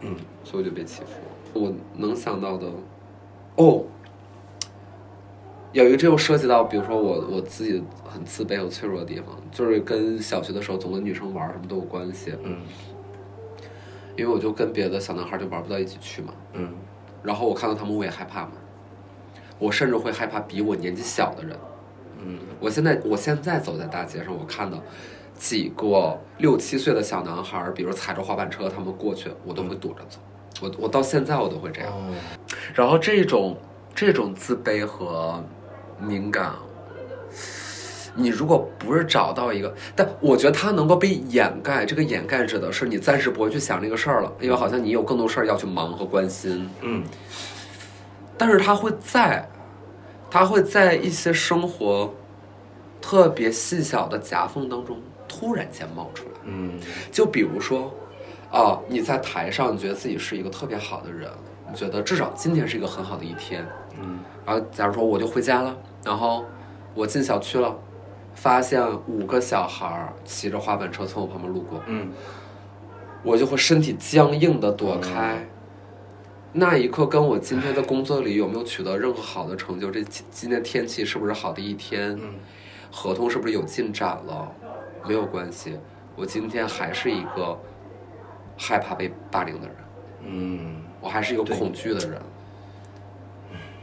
[0.00, 1.60] 嗯，所以我就被欺负。
[1.60, 1.72] 我。
[1.96, 2.66] 能想到的，
[3.56, 3.82] 哦，
[5.72, 12.58] 有一个这又涉及到，比如说我我自己很自卑和脆弱的地方，就是跟小学的时候总跟女生玩什么都有关系，嗯。
[14.16, 16.70] 因为我就跟别的小男孩就玩不到一起去嘛，嗯，
[17.22, 18.52] 然后我看到他们我也害怕嘛，
[19.58, 21.54] 我甚至会害怕比我年纪小的人，
[22.24, 24.82] 嗯，我现在我现在走在大街上，我看到
[25.38, 30.18] 几个六七岁的小男孩，比如踩着滑板车，他们过去，我都会躲着走，
[30.60, 31.92] 我我到现在我都会这样，
[32.74, 33.56] 然后这种
[33.94, 35.42] 这种自卑和
[36.00, 36.54] 敏感，
[38.14, 46.68] 你如果不是找到一个，但我觉得它能够被掩盖，这个掩盖指的是你暂时不会去想这个事儿了，因为好像你有更多事儿要去忙和关心。
[46.80, 47.04] 嗯。
[48.38, 49.48] 但是它会在，
[50.30, 52.12] 它会在一些生活
[53.00, 54.98] 特别细小的夹缝当中
[55.38, 56.30] 突然间冒出来。
[56.44, 56.78] 嗯。
[57.12, 57.92] 就比如说，
[58.50, 61.30] 哦，你在台上，你觉得自己是一个特别好的人，
[61.70, 63.66] 你觉得至少今天是一个很好的一天。
[64.00, 64.18] 嗯。
[64.46, 66.44] 然后假如说我就回家了，然后
[66.94, 67.76] 我进小区了，
[68.34, 72.10] 发现五个小孩儿骑着滑板车从我旁边路过，嗯。
[73.22, 75.46] 我就会身体僵硬的躲开。
[76.52, 82.34] 那一刻跟我今天的工作里有没有取得任何好的成就，这今今天天气是不是好的一天，嗯。
[82.88, 84.50] 合同是不是有进展了，
[85.06, 85.78] 没有关系。
[86.14, 87.58] 我今天还是一个
[88.56, 89.76] 害怕被霸凌的人，
[90.24, 92.20] 嗯我还是一个恐惧的人，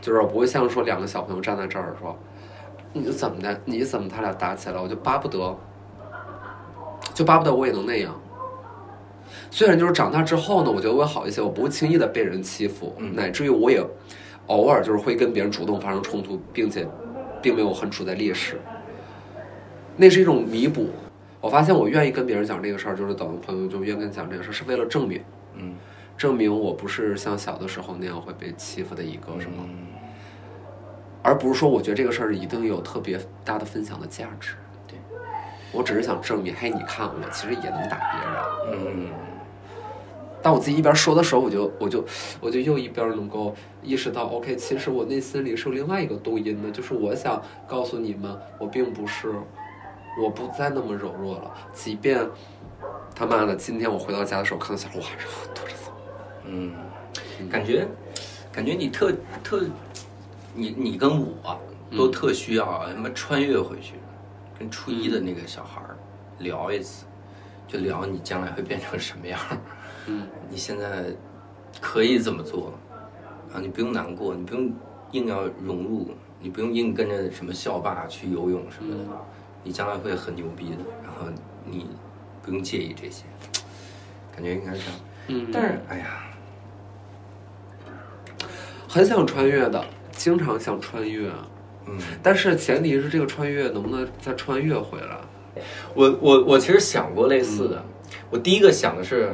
[0.02, 2.18] 就是我不会像说两个小朋友站在这儿说，
[2.92, 5.56] 你怎么的，你怎么他俩打起来了，我就巴不得，
[7.14, 8.20] 就巴不得我也能那样。
[9.52, 13.80] 虽然就是长大之后呢，我觉得我好一些，我不会轻易的被人欺负，嗯乃至于我也
[14.48, 16.88] 偶尔就是会跟别人主动发生冲突，并且
[17.44, 18.60] 并没有很处在劣势。
[19.96, 20.90] 那是一种弥补。
[21.44, 25.22] 我发现我愿意跟别人讲这个事儿，就是等朋友就愿意跟讲这个事儿，是为了证明，
[25.56, 25.76] 嗯
[26.18, 29.88] 证明我不是像小的时候那样会被欺负的一个什么，嗯
[31.22, 34.54] 而不是说我觉得这个事儿一定有特别大的分享的价值。
[34.88, 34.98] 对，
[35.74, 38.88] 我只是想证明，嘿，你看我其实也能打别人。
[38.88, 39.10] 嗯
[40.42, 42.06] 但我自己一边说的时候，我就我就
[42.42, 49.34] 我就又一边能够意识到，OK，其实我内心里是有另外一个动因的，就是我想告诉你们，我并不是，
[50.22, 51.52] 我不再那么柔弱了。
[51.74, 52.28] 即便
[53.16, 55.92] 他妈的今天我回到家的时候看到小孩，我还是躲着走。
[56.46, 56.74] 嗯，
[57.50, 57.88] 感觉
[58.52, 59.12] 感觉你特
[59.44, 59.66] 特，
[60.54, 61.60] 你你跟我
[61.96, 63.96] 都特需要啊他妈穿越回去，
[64.58, 65.98] 跟初一的那个小孩儿
[66.40, 67.06] 聊一次，
[67.68, 69.58] 就聊你将来会变成什么样儿。
[70.08, 71.06] 嗯，你现在
[71.80, 72.74] 可以怎么做
[73.54, 73.60] 啊？
[73.62, 74.74] 你不用难过，你不用
[75.12, 76.12] 硬要融入，
[76.42, 79.04] 你不用硬跟着什么校霸去游泳什么的，
[79.64, 80.78] 你将来会很牛逼的。
[81.04, 81.28] 然后
[81.66, 81.88] 你
[82.42, 83.24] 不用介意这些，
[84.36, 85.00] 感觉应该是这样。
[85.28, 86.24] 嗯但是哎呀，
[88.88, 91.30] 很想穿越的，经常想穿越，
[91.86, 91.98] 嗯。
[92.22, 95.18] 但是前提是这个穿越能不能再穿越回来？
[95.94, 97.86] 我我我其实想过类似的，
[98.30, 99.34] 我第一个想的是，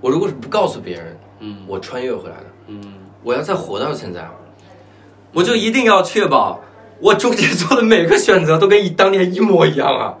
[0.00, 4.30] 我如果是不告诉别人，嗯我穿越回来的，嗯我要再活到现在，
[5.32, 6.60] 我就一定要确保
[7.00, 10.14] 我中间做的每个选择都跟一当年一模一样啊。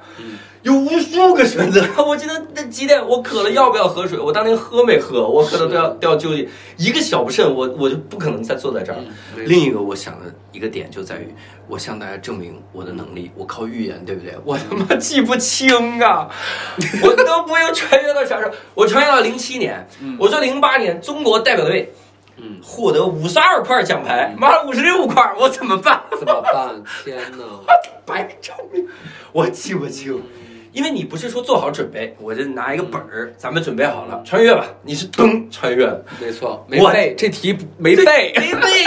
[0.62, 8.98] 有无数个选择， 我记得那几点我渴了要不要喝水，我当年喝没喝，我可能都要都要纠结，一个小不慎，我我就不可能再坐在这儿。
[9.44, 11.32] 另一个我想的一个点就在于，
[11.68, 14.34] 我向大家证明我的能力，我靠预言，对不对？
[14.44, 16.28] 我他妈记不清啊，
[17.00, 19.86] 我都不用穿越到啥时候，我穿越到零七年，
[20.18, 21.94] 我说零八年中国代表队。
[22.38, 26.02] 嗯，获得五十二块奖牌，妈五十六块，我怎么办？
[26.18, 26.82] 怎么办？
[27.04, 27.44] 天哪！
[28.04, 28.86] 白证明，
[29.32, 30.22] 我记不清，
[30.72, 34.66] 因为你不是说做好准备，我就拿一个本儿，咱们准备好了穿越吧。
[34.82, 38.04] 你是噔穿越了，没错，没我背这题没背。
[38.36, 38.84] 没背，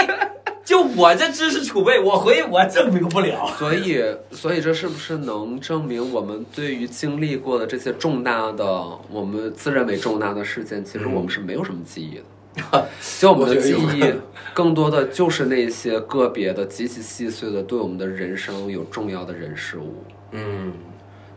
[0.63, 3.47] 就我这知识储备，我回去我证明不了。
[3.57, 8.65] 所以，所以这是不是能证明我们对于经历过的这些重大的，
[9.11, 12.23] 我们自认为重大的事件，其实我们是没有什么记忆的。
[13.19, 14.13] 就我们的记忆
[14.53, 20.03] 更多的就是那些个别的、极其细碎的，对我们的人生有重要的人事物。
[20.31, 20.73] 嗯，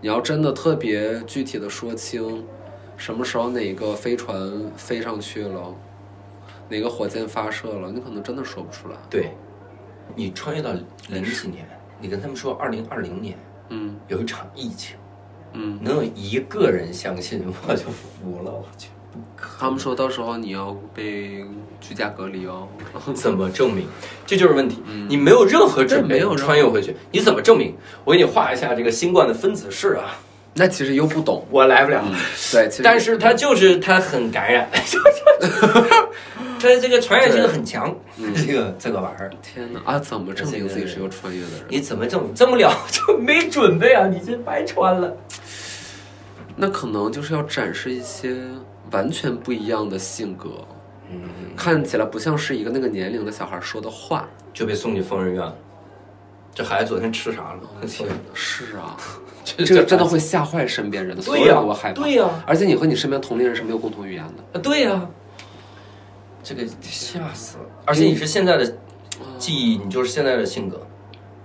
[0.01, 2.45] 你要真的特别具体的说清，
[2.97, 4.37] 什么时候哪个飞船
[4.77, 5.75] 飞上去了，
[6.69, 8.97] 哪个火箭发射了，你可能真的说不出来。
[9.09, 9.31] 对，
[10.17, 10.73] 你穿越到
[11.09, 11.67] 零几年，
[12.01, 14.97] 你跟他们说二零二零年嗯有一场疫情，
[15.53, 18.89] 嗯，能有一个人相信，我就服了，我去。
[19.59, 21.45] 他们说到时候你要被
[21.81, 22.69] 居家隔离哦。
[23.15, 23.87] 怎么证明？
[24.27, 24.83] 这就是问题。
[25.09, 27.75] 你没有任何准备，对没有穿越回去，你怎么证明？
[28.05, 30.17] 我给你画一下这个新冠的分子式啊，
[30.55, 31.47] 那其实又不懂。
[31.51, 32.05] 我来不了。
[32.53, 34.69] 对，其实但是它就是它很感染，
[36.61, 37.95] 它这个传染性很强，
[38.37, 39.99] 这个这个玩意儿，天哪啊！
[39.99, 41.61] 怎么证明自己是个穿越的人？
[41.69, 42.35] 你怎么证明？
[42.35, 45.17] 证不了，就没准备啊，你这白穿了。
[46.55, 48.37] 那可能就是要展示一些
[48.93, 50.51] 完全不一样的性格，
[51.11, 51.21] 嗯，
[51.57, 54.29] 看起来不像是一个那个年龄的小孩说的话。
[54.53, 55.57] 就被送去疯人院了。
[56.55, 57.61] 这孩子昨天吃啥了？
[57.87, 58.95] 天哪，是啊，
[59.43, 62.03] 这 这个真的会吓坏身边人的，所有对呀人都害怕。
[62.03, 64.59] 对呀而且你和你身边同龄人是没有共同语言的。
[64.59, 65.09] 啊，对呀、
[66.43, 67.65] 这个吓死了。
[67.87, 68.77] 而且你是现在的
[69.39, 70.87] 记忆，你就是现在的性格，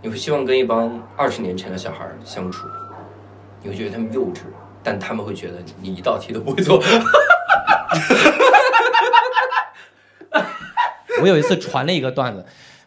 [0.01, 2.67] 你会希望跟一帮二十年前的小孩相处，
[3.63, 4.41] 你会觉得他们幼稚，
[4.89, 6.81] 但他们会觉得你一道题都不会做。
[11.21, 12.45] 我有一次传了一个段子，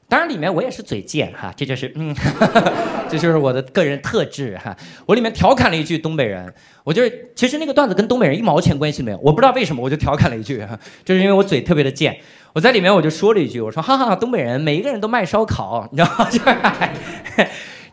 [0.08, 2.16] 当然里面我也是嘴贱哈，这就是嗯，
[3.10, 4.74] 这就是我的个人特质哈。
[5.04, 6.50] 我里面调侃了一句东北人，
[6.84, 12.18] 我就是其实那个段子跟东北人一毛钱关系没有，我不知道为什么我就调侃了一句哈，就是因为我嘴特别的贱。
[12.54, 16.30] 我在里面我就说了一句，我说哈哈，东北人每一个人都卖烧烤，你知道吗？
[16.30, 16.48] 就 是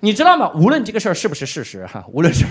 [0.02, 0.52] 你知道吗？
[0.56, 2.46] 无论这个事儿是不是事实哈， 无论是，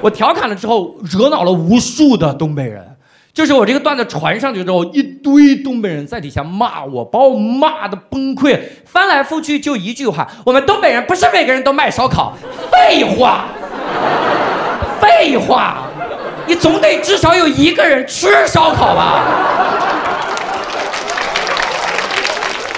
[0.00, 2.84] 我调侃了之后，惹恼了无数的东北人。
[3.32, 12.36] 就是我这个段子传上去之后，一堆东北人在底下骂我，把我骂的崩溃，翻来覆去就一句话：我们东北人不是每个人都卖烧烤。
[12.72, 13.44] 废话，
[15.00, 15.84] 废话，
[16.46, 19.22] 你总得至少有一个人吃烧烤吧？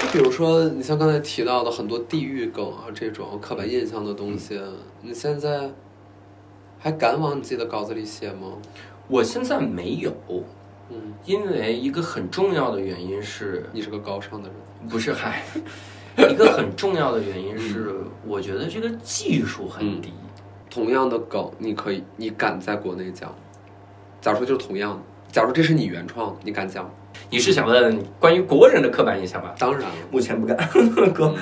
[0.11, 4.59] 比如说，你像刚才提到的很多地域梗啊，这种刻板印象的东西，
[5.01, 5.71] 你现在
[6.77, 8.57] 还敢往你自己的稿子里写吗？
[9.07, 10.11] 我现在没有，
[10.89, 14.89] 嗯，因为一个很重要的原因是，你是个高尚的人。
[14.89, 15.43] 不是嗨，
[16.29, 17.95] 一个很重要的原因是，
[18.27, 20.11] 我觉得这个技术很低。
[20.69, 23.33] 同样的梗，你可以，你敢在国内讲？
[24.19, 24.99] 假如说就是同样的，
[25.31, 26.89] 假如这是你原创，你敢讲？
[27.29, 29.53] 你是想问关于国人的刻板印象吧？
[29.57, 30.57] 当然了，目前不敢，
[31.13, 31.33] 哥。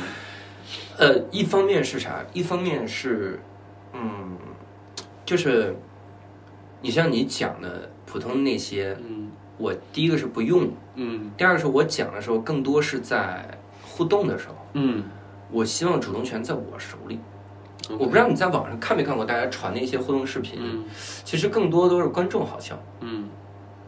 [0.98, 2.24] 呃，一方面是啥？
[2.34, 3.40] 一方面是，
[3.94, 4.38] 嗯，
[5.26, 5.76] 就是，
[6.82, 13.46] 你像你讲的普通那些，嗯我第一个是不用，嗯第二个是我讲的时候更多是在
[13.82, 15.04] 互动的时候，嗯，
[15.52, 17.20] 我希望主动权在我手里。
[17.92, 20.86] 我不知道你在网上看没看过大家传的一些互动视频，嗯
[21.24, 23.30] 其实更多都是观众好像，嗯，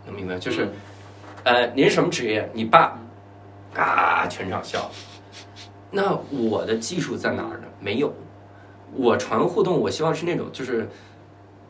[0.05, 0.39] 能明白？
[0.39, 0.69] 就是，
[1.43, 2.49] 呃，您是什么职业？
[2.53, 2.97] 你爸，
[3.75, 4.89] 啊，全场笑。
[5.89, 7.67] 那我的技术在哪儿呢？
[7.79, 8.13] 没有。
[8.93, 10.87] 我传互动，我希望是那种，就是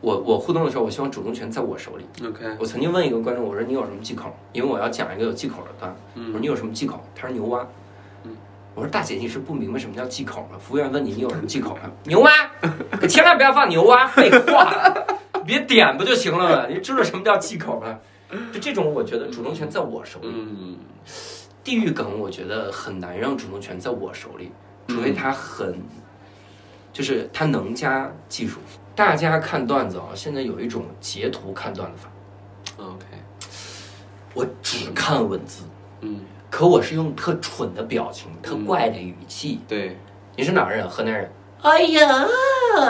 [0.02, 2.06] 我我互动的时候，我希望主动权在我手里。
[2.26, 4.36] OK，我曾经问一个观众，我说你有什么忌口？
[4.54, 6.00] 因为我要讲一个有忌口的段子。
[6.16, 7.00] 我说嗯你有什么忌口？
[7.16, 7.66] 他说牛蛙。
[8.74, 10.58] 我说大姐，你是不明白什么叫忌口吗？
[10.58, 11.92] 服务员问你，你有什么忌口吗？
[12.06, 12.32] 牛蛙，
[13.00, 14.94] 可千万不要放牛蛙，废话，
[15.46, 16.68] 别点不就行了吗？
[16.70, 18.00] 你知道什么叫忌口吗？
[18.54, 20.28] 就这种，我觉得主动权在我手里。
[20.32, 20.78] 嗯
[21.64, 24.52] 地域梗，我觉得很难让主动权在我手里，
[24.88, 25.80] 除非他很，
[26.92, 28.60] 就是他能加技术。
[28.96, 33.06] 大家看段子啊，现在有一种截图看段子法，，OK，
[34.34, 35.64] 我只看文字，
[36.02, 39.60] 嗯，可我是用特蠢的表情、特怪的语气。
[39.68, 39.98] 对，
[40.36, 40.90] 你是哪儿人？
[40.90, 41.32] 河南人。
[41.62, 42.28] 哎呀，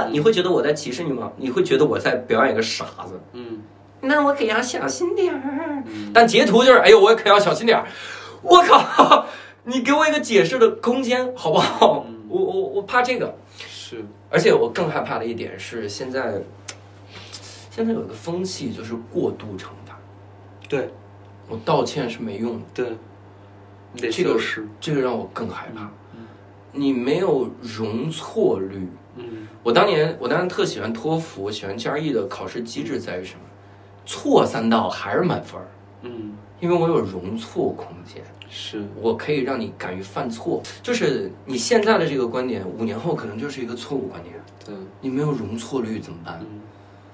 [0.09, 1.29] 你会觉得我在歧视你吗？
[1.35, 3.19] 你会觉得我在表演一个傻子？
[3.33, 3.61] 嗯
[4.01, 5.83] 那我可要小心点儿。
[6.13, 7.87] 但截图就是，哎呦，我可要小心点儿。
[8.41, 9.25] 我靠，
[9.63, 12.05] 你给我一个解释的空间好不好？
[12.27, 16.41] 我我我怕这个，是，而且我更害怕的一点是，现在
[17.69, 19.97] 现在有一个风气就是过度惩罚。
[20.67, 20.89] 对
[21.47, 22.87] 我道歉是没用的，对，
[23.93, 25.89] 你得这个是，这个让我更害怕。
[26.71, 28.87] 你没有容错率。
[29.17, 33.41] 嗯我当年我当年特喜欢托福，喜欢 GRE 的考试机制在于什么？
[34.05, 35.67] 错三道还是满分儿，
[36.01, 40.61] 嗯，因为我有容错空间，是，我可以让你敢于犯错。
[40.81, 44.35] 就是你现在的这个观点，五年后可能就是一个错误观点。
[44.65, 46.39] 对，你没有容错率怎么办？
[46.41, 46.61] 嗯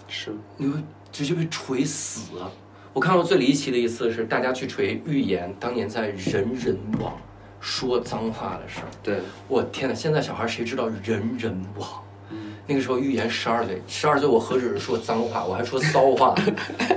[0.08, 0.80] 是，你会
[1.12, 2.50] 直接被锤死啊！
[2.94, 7.16] 我看过最离奇的一次是大家去锤预言当年在人人网
[7.60, 8.88] 说脏话的事儿。
[9.04, 9.94] 对，我天哪！
[9.94, 12.04] 现在小孩谁知道人人网？
[12.68, 16.36] 嗯那个时候预言十二岁，十二岁我何止是说脏话，我还说骚话，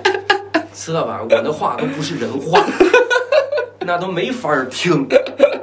[0.75, 1.21] 知道吧？
[1.23, 2.61] 我的话都不是人话，
[3.81, 5.07] 那都没法儿听。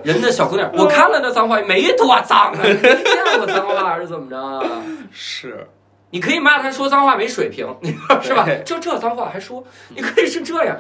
[0.03, 4.81] 人家小姑娘，我看了那脏话没多脏啊，你没见过脏话还是怎么着啊？
[5.11, 5.67] 是，
[6.11, 7.67] 你可以骂他说脏话没水平，
[8.23, 8.63] 是吧对？
[8.65, 10.77] 就这脏话还说，你可以是这样，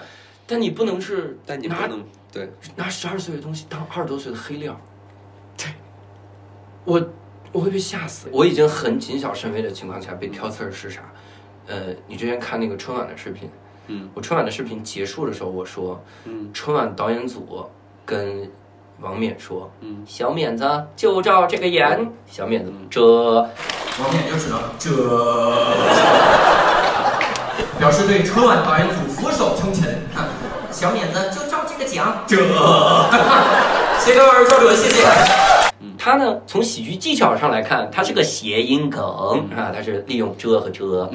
[0.47, 2.01] 但你不能是但你不能，
[2.31, 4.79] 对，拿十二岁的东西当二十多岁的黑料，
[5.57, 5.65] 对，
[6.85, 7.01] 我
[7.57, 8.27] 我会被吓死。
[8.31, 11.01] 我已经很谨小慎微的情况下被挑刺儿是啥？
[11.65, 13.49] 呃，你之前看那个春晚的视频，
[13.87, 17.67] 嗯我春晚的视频结束的时候，我说嗯春晚导演组
[18.05, 18.47] 跟
[18.99, 24.91] 王冕说，嗯小冕子就照这个演，小冕子这，王冕就只能这，
[27.79, 29.97] 表示对春晚导演组俯首称臣。
[30.69, 32.35] 小冕子就照这个讲，这，
[33.99, 35.56] 谢谢各位教主，谢谢。
[36.07, 39.03] 他呢，从喜剧技巧上来看，它是个谐音梗
[39.53, 41.11] 啊，它是利用这和这。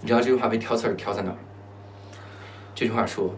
[0.00, 1.36] 你知道这句话被挑刺儿挑在哪儿？
[2.74, 3.32] 这句话说，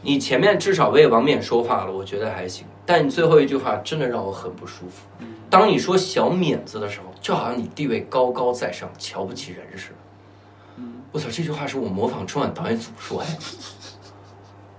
[0.00, 5.26] 你前面至少为王冕说话了，我觉得还行，但你最后一句话真的让我很不舒服。
[5.50, 10.84] 当你说小冕子的时候，就好像你地位高高在上，瞧不起人似的。
[11.10, 13.26] 我操，这句话是我模仿春晚导演组说的，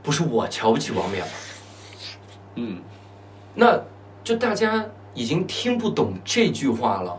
[0.01, 1.31] 不是我瞧不起王冕了。
[2.55, 2.81] 嗯，
[3.53, 3.81] 那
[4.23, 7.18] 就大家已经听不懂这句话了，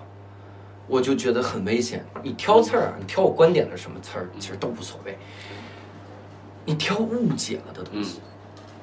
[0.87, 2.05] 我就觉得很危险。
[2.23, 5.17] 你挑刺儿啊，你挑我观点的什么刺儿，其实都无所谓。
[6.65, 8.21] 你挑误解了的东西，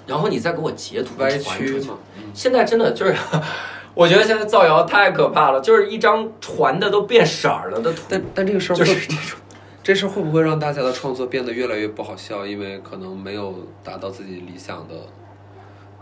[0.06, 1.98] 然后你再给我截图歪曲嘛。
[2.34, 3.16] 现在真的就是，
[3.96, 9.40] 我觉得现在造谣太可怕了，就是一张传的都变色儿了的图，但但这个事儿就会是这种。
[9.84, 12.46] 这事儿会不会让大家的创作变得越来越不好笑？
[12.46, 14.94] 因为可能没有达到自己理想的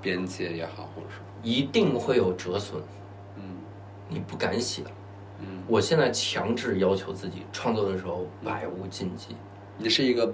[0.02, 2.99] 边界也好，或者是一定会有折损，嗯
[4.10, 4.84] 你不敢写。
[5.40, 9.36] 嗯，我现在强制要求自己创作的时候百无禁忌。
[9.78, 10.34] 你是一个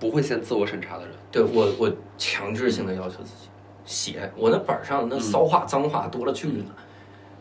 [0.00, 1.14] 不会先自我审查的人。
[1.30, 3.48] 对我，我强制性的要求自己
[3.84, 6.64] 写，我那本儿上那骚话脏话多了去了，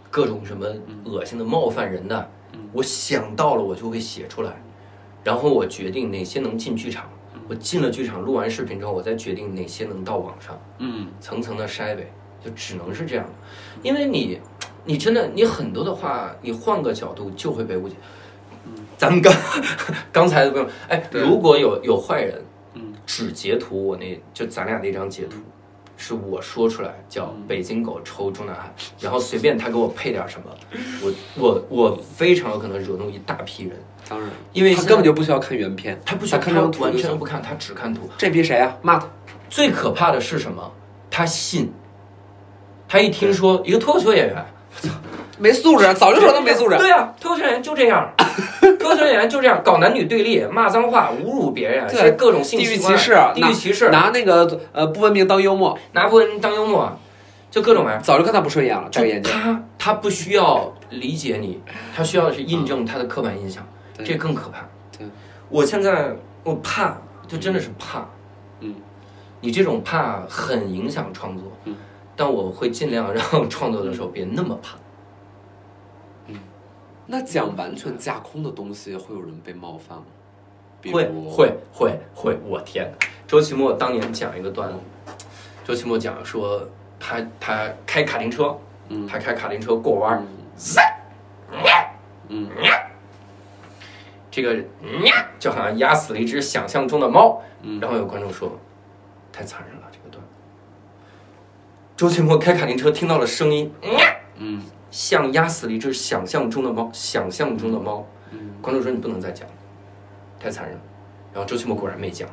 [0.09, 0.67] 各种什么
[1.05, 2.29] 恶心的、冒犯人的，
[2.73, 4.61] 我想到了我就会写出来，
[5.23, 7.09] 然后我决定哪些能进剧场，
[7.47, 11.07] 我进了剧场录完视频之后，我再决定哪些能到网上，嗯。
[11.21, 12.11] 层层的筛呗，
[12.43, 13.31] 就只能是这样的，
[13.83, 14.39] 因为你，
[14.85, 17.95] 你真的你很多的话，你换个角度就会被误解。
[18.97, 19.33] 咱们刚
[20.11, 22.39] 刚才的不用，哎，如果有有坏人，
[22.75, 25.37] 嗯，只截图我那就咱俩那张截图，
[25.97, 30.51] 是我说出来叫北京狗抽中南海，然后随便他给我配点什么，
[31.01, 33.75] 我我我非常有可能惹怒一大批人，
[34.07, 38.07] 当然，因为他根本就不需要看原片，他不需要看这张图完全不看，他只看图。
[38.17, 38.77] 这批谁啊？
[38.83, 39.07] 骂他。
[39.49, 40.71] 最可怕的是什么？
[41.09, 41.73] 他信，
[42.87, 44.45] 他一听说一个脱口秀演员，
[45.37, 46.77] 没素质，早就说他没素质。
[46.77, 48.13] 对呀、脱口秀演员就这样，
[48.79, 56.95] 脱口秀演员就这样搞男女对立，骂脏话，侮辱别人，对是各种性地域歧视，啊地域歧视，拿拿那个呃不文明当幽默，拿不文明当幽默，
[57.49, 58.01] 就各种玩意儿。
[58.01, 59.33] 早就看他不顺眼了，戴个眼镜。
[59.33, 61.59] 他他不需要理解你，
[61.95, 63.65] 他需要的是印证他的刻板印象，
[63.97, 64.59] 对这更可怕。
[64.95, 65.07] 对，
[65.49, 66.95] 我现在我怕，
[67.27, 68.05] 就真的是怕。
[68.59, 68.75] 嗯，
[69.39, 71.51] 你这种怕很影响创作。
[71.65, 71.75] 嗯，
[72.21, 74.77] 但我会尽量让创作的时候别那么怕。
[77.07, 80.03] 那讲完全架空的东西，会有人被冒犯吗？
[80.93, 83.07] 会会会会，我天哪！
[83.25, 84.77] 周奇墨当年讲一个段子，
[85.65, 86.63] 周奇墨讲说
[86.99, 88.55] 他他开卡丁车，
[88.89, 90.21] 嗯他开卡丁车过弯儿，
[92.27, 92.47] 嗯
[94.29, 94.55] 这个
[95.05, 97.41] 呀就好像压死了一只想象中的猫。
[97.63, 98.55] 嗯然后有观众说，
[99.33, 99.97] 太残忍了这。
[102.01, 103.71] 周奇墨开卡丁车听到了声音，
[104.37, 108.03] 嗯像压死了一只想象中的猫，想象中的猫。
[108.31, 109.47] 嗯观众说你不能再讲，
[110.39, 110.81] 太残忍了。
[111.31, 112.27] 然后周奇墨果然没讲，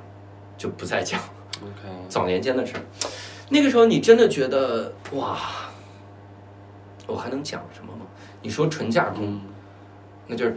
[0.56, 1.20] 就不再讲。
[1.60, 2.82] ，OK，早年间的事儿，
[3.50, 5.36] 那个时候你真的觉得哇，
[7.06, 8.06] 我还能讲什么吗？
[8.40, 9.40] 你说纯架空，嗯
[10.28, 10.56] 那就是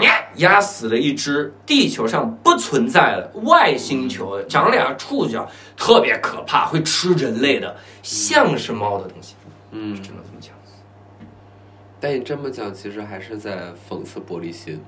[0.00, 9.34] 呀压死了一只地球上不存在的外星球，长俩触角，特别可怕，会吃人类的，像是猫的东西，
[9.70, 10.52] 嗯只，能这么讲。
[12.00, 14.80] 但你这么讲，其实还是在讽刺玻璃心。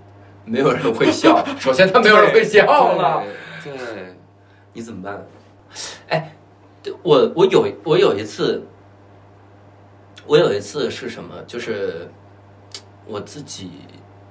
[0.45, 2.65] 没有人会笑， 首先他没有人会笑
[2.95, 3.23] 了，
[3.63, 4.17] 对，对
[4.73, 5.27] 你怎么办？
[6.09, 6.33] 哎，
[7.03, 8.65] 我我有我有一次，
[10.27, 11.35] 我有一次是什么？
[11.47, 12.09] 就是
[13.07, 13.71] 我自己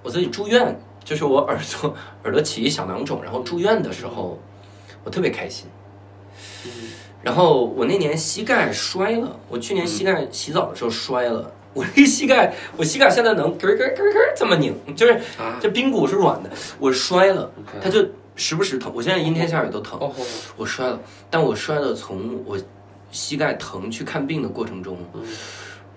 [0.01, 0.77] 我自己住院，
[1.09, 4.37] 就是我耳朵耳朵起一小囊肿，然后住院的时候，
[5.03, 5.65] 我特别开心。
[7.23, 17.51] 然后我那年膝盖摔了，我去年膝盖洗澡的时候摔了，我这膝盖我膝盖现在能咯咯咯咯这么拧，就是啊，这髌骨是软的，我摔了
[17.81, 19.99] 它就时不时疼，我现在阴天下雨都疼。
[20.55, 22.55] 我摔了，但我摔了，从我
[23.09, 25.23] 膝盖疼去看病的过程中，嗯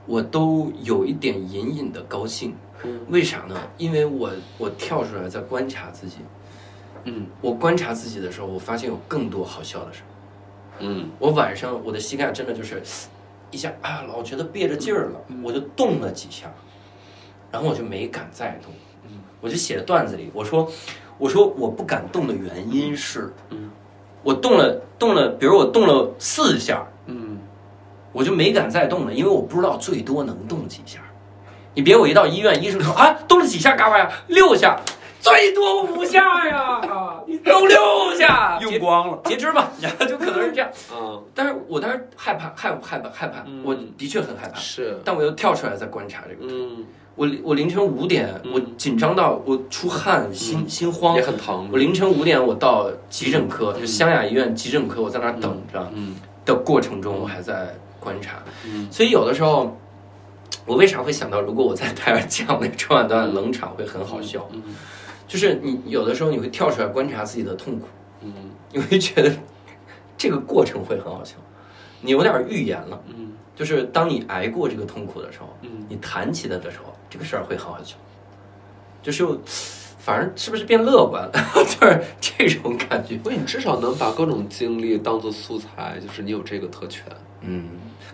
[0.07, 2.55] 我都有一点隐隐的高兴。
[2.85, 3.57] 嗯为啥呢？
[3.79, 6.19] 因为我我跳出来在观察自己，
[7.05, 10.09] 嗯我观察自己的时候，我发现有更多好笑的事儿。
[10.81, 12.83] 嗯我晚上我的膝盖真的就是
[13.51, 16.53] 一下啊，老觉得憋着劲儿了，嗯我就动了几下，
[17.51, 18.73] 然后我就没敢再动。
[19.41, 20.71] 我就写段子里，我说
[21.19, 23.71] 我说我不敢动的原因是，嗯
[24.23, 27.39] 我动了动了，比如我动了四下，嗯
[28.13, 31.01] 我就没敢再动了，因为我不知道最多能动几下。
[31.75, 34.79] 你别我一到医院，医生说啊，动了几下，嘎巴呀，六下，
[35.21, 36.81] 最多五下呀，
[37.27, 37.79] 你动六
[38.19, 39.19] 下，用光了。
[39.25, 40.69] 截肢吧，然后就可能是这样。
[40.95, 46.53] 嗯，但是我当时害怕，害害怕，害怕，嗯我的确很害怕，是，但我又跳出来在观察这个。
[46.53, 46.85] 嗯，
[47.15, 51.23] 我我凌晨五点，嗯我紧张到我出汗，心心慌也。
[51.23, 51.71] 很疼。
[51.73, 58.43] 我凌晨五点，我到急诊科，就湘雅医院急诊科，我在那儿等着嗯的过程中，我还在观察。
[58.67, 59.75] 嗯所以有的时候，
[60.67, 64.49] 我为啥会想到，如果我在台上讲那春晚段冷场会很好笑？
[64.53, 64.63] 嗯
[65.29, 67.87] 就是你有的时候你会跳出来观察自己的痛苦，
[68.21, 68.33] 嗯
[68.71, 69.35] 你会觉得
[70.19, 71.37] 这个过程会很好笑，
[72.03, 73.01] 你有点预言了。
[73.09, 77.97] 嗯就是当你挨过这个痛苦的时候，嗯你谈起来的时候，这个事儿会很好笑。
[79.03, 79.27] 就是
[79.99, 81.33] 反正是不是变乐观了？
[81.65, 83.19] 就是这种感觉。
[83.23, 87.05] 所以你至少能把各种经历当做素材，就是你有这个特权。
[87.41, 87.69] 嗯，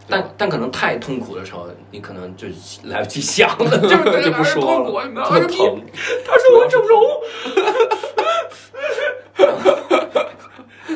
[0.09, 2.48] 但但可能太痛苦的时候，你可能就
[2.85, 5.82] 来不及想了， 就是就不说了，你知道吗特疼。
[6.26, 7.02] 他说我整容，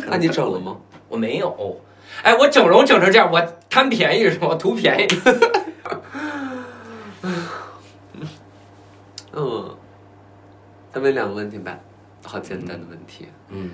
[0.08, 0.76] 那你整了吗？
[1.08, 1.80] 我没有。
[2.22, 4.46] 哎，我整容整成这样，我贪便宜是吧？
[4.48, 5.06] 我图便宜。
[9.34, 9.76] 嗯，
[10.92, 11.78] 再问两个问题吧，
[12.24, 13.26] 好简单的问题。
[13.48, 13.70] 嗯，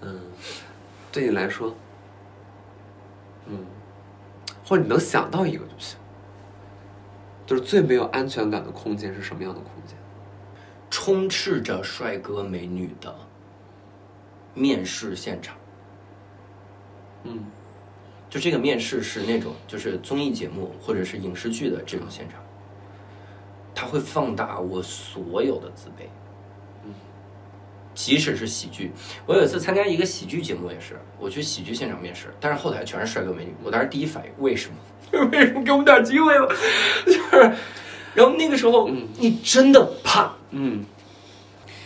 [0.00, 0.20] 嗯，
[1.12, 1.74] 对你来说，
[3.46, 3.64] 嗯，
[4.66, 5.96] 或者你能想到一个就行。
[7.46, 9.96] 就是最没有安全感的空间是什么样的空间？
[10.90, 13.14] 充斥着帅哥美女的
[14.52, 15.56] 面试现场。
[17.22, 17.44] 嗯
[18.28, 22.40] 就这个面试是那种就是综艺节目或者是影视剧的这种现场，
[23.72, 26.08] 它会放大我所有的自卑，
[27.96, 28.92] 即使是喜剧。
[29.26, 34.76] 我有一次参加一个喜剧节目，也是我去喜剧现场面试，但是后台全是帅哥美女，我当时第一反应为什么？
[35.32, 36.54] 为什么给我们点机会吧？
[37.06, 37.52] 就是，
[38.14, 40.84] 然后那个时候你真的怕嗯，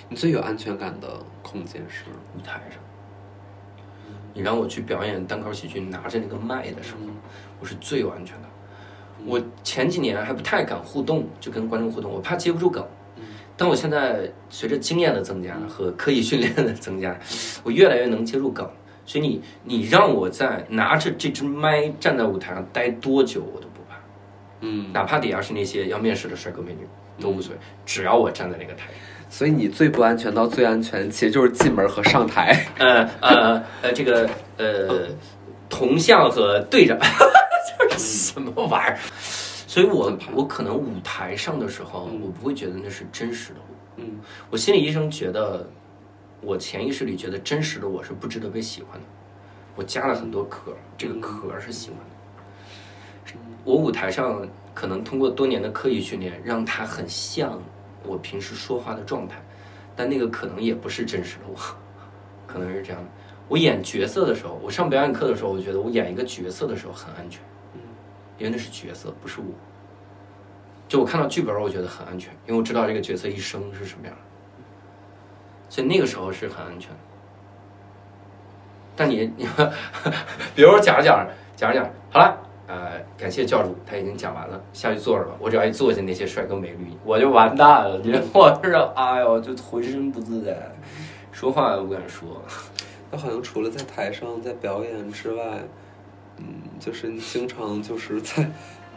[0.09, 1.09] 你最有安全感的
[1.43, 2.05] 空间是？
[2.37, 2.78] 舞台上，
[4.35, 7.01] 你让我去表演单口喜剧，拿着那个麦的时候，
[7.61, 8.51] 我是最有安全感。
[9.27, 12.82] 我前几年还不太敢互动，就跟观众互动，我怕接不住梗。
[13.61, 17.15] 但我现在随着经验的增加和刻意训练的增加，
[17.62, 18.66] 我越来越能接住梗。
[19.05, 23.97] 所以你你让我在拿着这支麦站在舞台上待多久，我都不怕，
[24.61, 26.87] 嗯，哪怕底下是那些要面试的帅哥美女
[27.20, 28.95] 都无所谓，只要我站在那个台上。
[29.28, 32.66] 所以你最不安全到最安全，其实就是进门和上台。
[32.81, 34.27] 呃呃呃，这个
[34.57, 35.07] 呃，
[35.69, 36.97] 铜像和队长，
[37.91, 38.99] 这是什么玩意儿？
[39.70, 44.02] 所以我我可能舞台上的时候，嗯我不会觉得那是真实的我。
[44.02, 44.18] 嗯
[44.51, 45.64] 我心理医生觉得，
[46.40, 49.06] 我潜意识里觉得真实的我是不值得被喜欢的。
[49.76, 53.38] 我加了很多壳，这个壳是喜欢的。
[53.62, 54.44] 我舞台上
[54.74, 57.56] 可能通过多年的刻意训练，让它很像
[58.05, 59.40] 我平时说话的状态，
[59.94, 61.55] 但那个可能也不是真实的我，
[62.44, 63.09] 可能是这样的。
[63.47, 67.40] 我演角色的时候，我上表演课的时候，我觉得我演一个角色的时候很安全，
[68.40, 69.46] 因为那是角色，不是我。
[70.88, 74.22] 就我看到剧本，我觉得很安全，因为我知道这个角色一生是什么样的，
[75.68, 76.96] 所以那个时候是很安全的。
[78.96, 79.46] 但你你，
[80.56, 82.36] 比如说讲着讲着讲着讲着，好了，
[82.66, 85.36] 呃，感谢教主，他已经讲完了，下去坐着吧。
[85.38, 87.98] 我只要一坐下，那些帅哥美女，我就完蛋了。
[87.98, 90.56] 你 我是哎呦，就浑身不自在，
[91.30, 92.42] 说话都不敢说。
[93.12, 95.60] 他好像除了在台上在表演之外，
[96.40, 96.46] 嗯，
[96.80, 98.50] 就是你经常就是在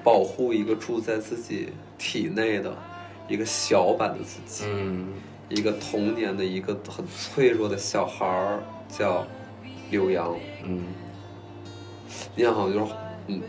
[0.04, 2.76] 保护一个住在自己体内的
[3.28, 5.08] 一个小版的自己，嗯，
[5.50, 9.26] 一个童年的一个很脆弱的小孩儿，叫
[9.92, 10.36] 刘洋。
[10.66, 10.84] 嗯，
[12.36, 12.94] 你好像就是，
[13.28, 13.42] 嗯，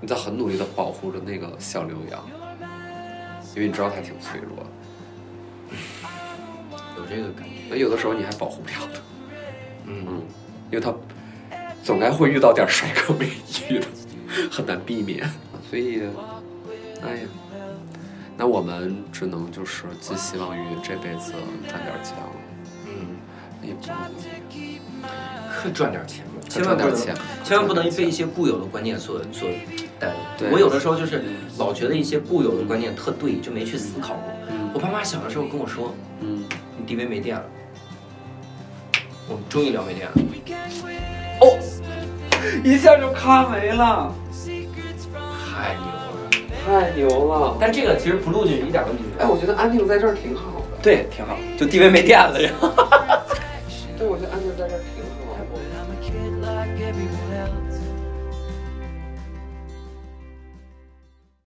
[0.00, 2.24] 你在很努力的保护着那个小刘洋，
[3.54, 4.70] 因为你知道他挺脆弱的，
[6.96, 7.54] 有这个感觉。
[7.70, 9.00] 那有的时候你还保护不了他。
[9.86, 10.22] 嗯，
[10.70, 10.92] 因为他
[11.82, 13.30] 总该会遇到点帅哥美
[13.68, 13.86] 女的，
[14.50, 15.28] 很难避免。
[15.70, 16.02] 所以，
[17.02, 17.28] 哎呀，
[18.36, 21.32] 那我们只能就是寄希望于这辈子
[21.68, 22.30] 赚点钱了。
[22.86, 23.16] 嗯，
[23.62, 23.88] 也不
[25.52, 26.96] 可赚点钱嘛，可千万不能
[27.44, 29.48] 千万不能被一些固有的观念所所
[29.98, 30.50] 带对。
[30.50, 31.24] 我有的时候就是
[31.58, 34.24] 老觉得一些固有的观念特对，就没去思考过。
[34.50, 36.44] 嗯我爸妈小的时候跟我说，嗯，
[36.76, 37.44] 你 DV 没电了，
[39.28, 41.17] 我们终于聊没电了。
[41.40, 41.58] 哦，
[42.64, 44.14] 一下就咔没了，
[45.44, 46.30] 太牛了！
[46.64, 47.56] 太牛了！
[47.60, 50.78] 但这个其实不录进去一点问题没哎，我觉得安静在这儿挺好的。
[50.82, 52.68] 对，挺好，就地位没电了，然后。
[53.98, 55.38] 对，我觉得安静在这儿挺好的。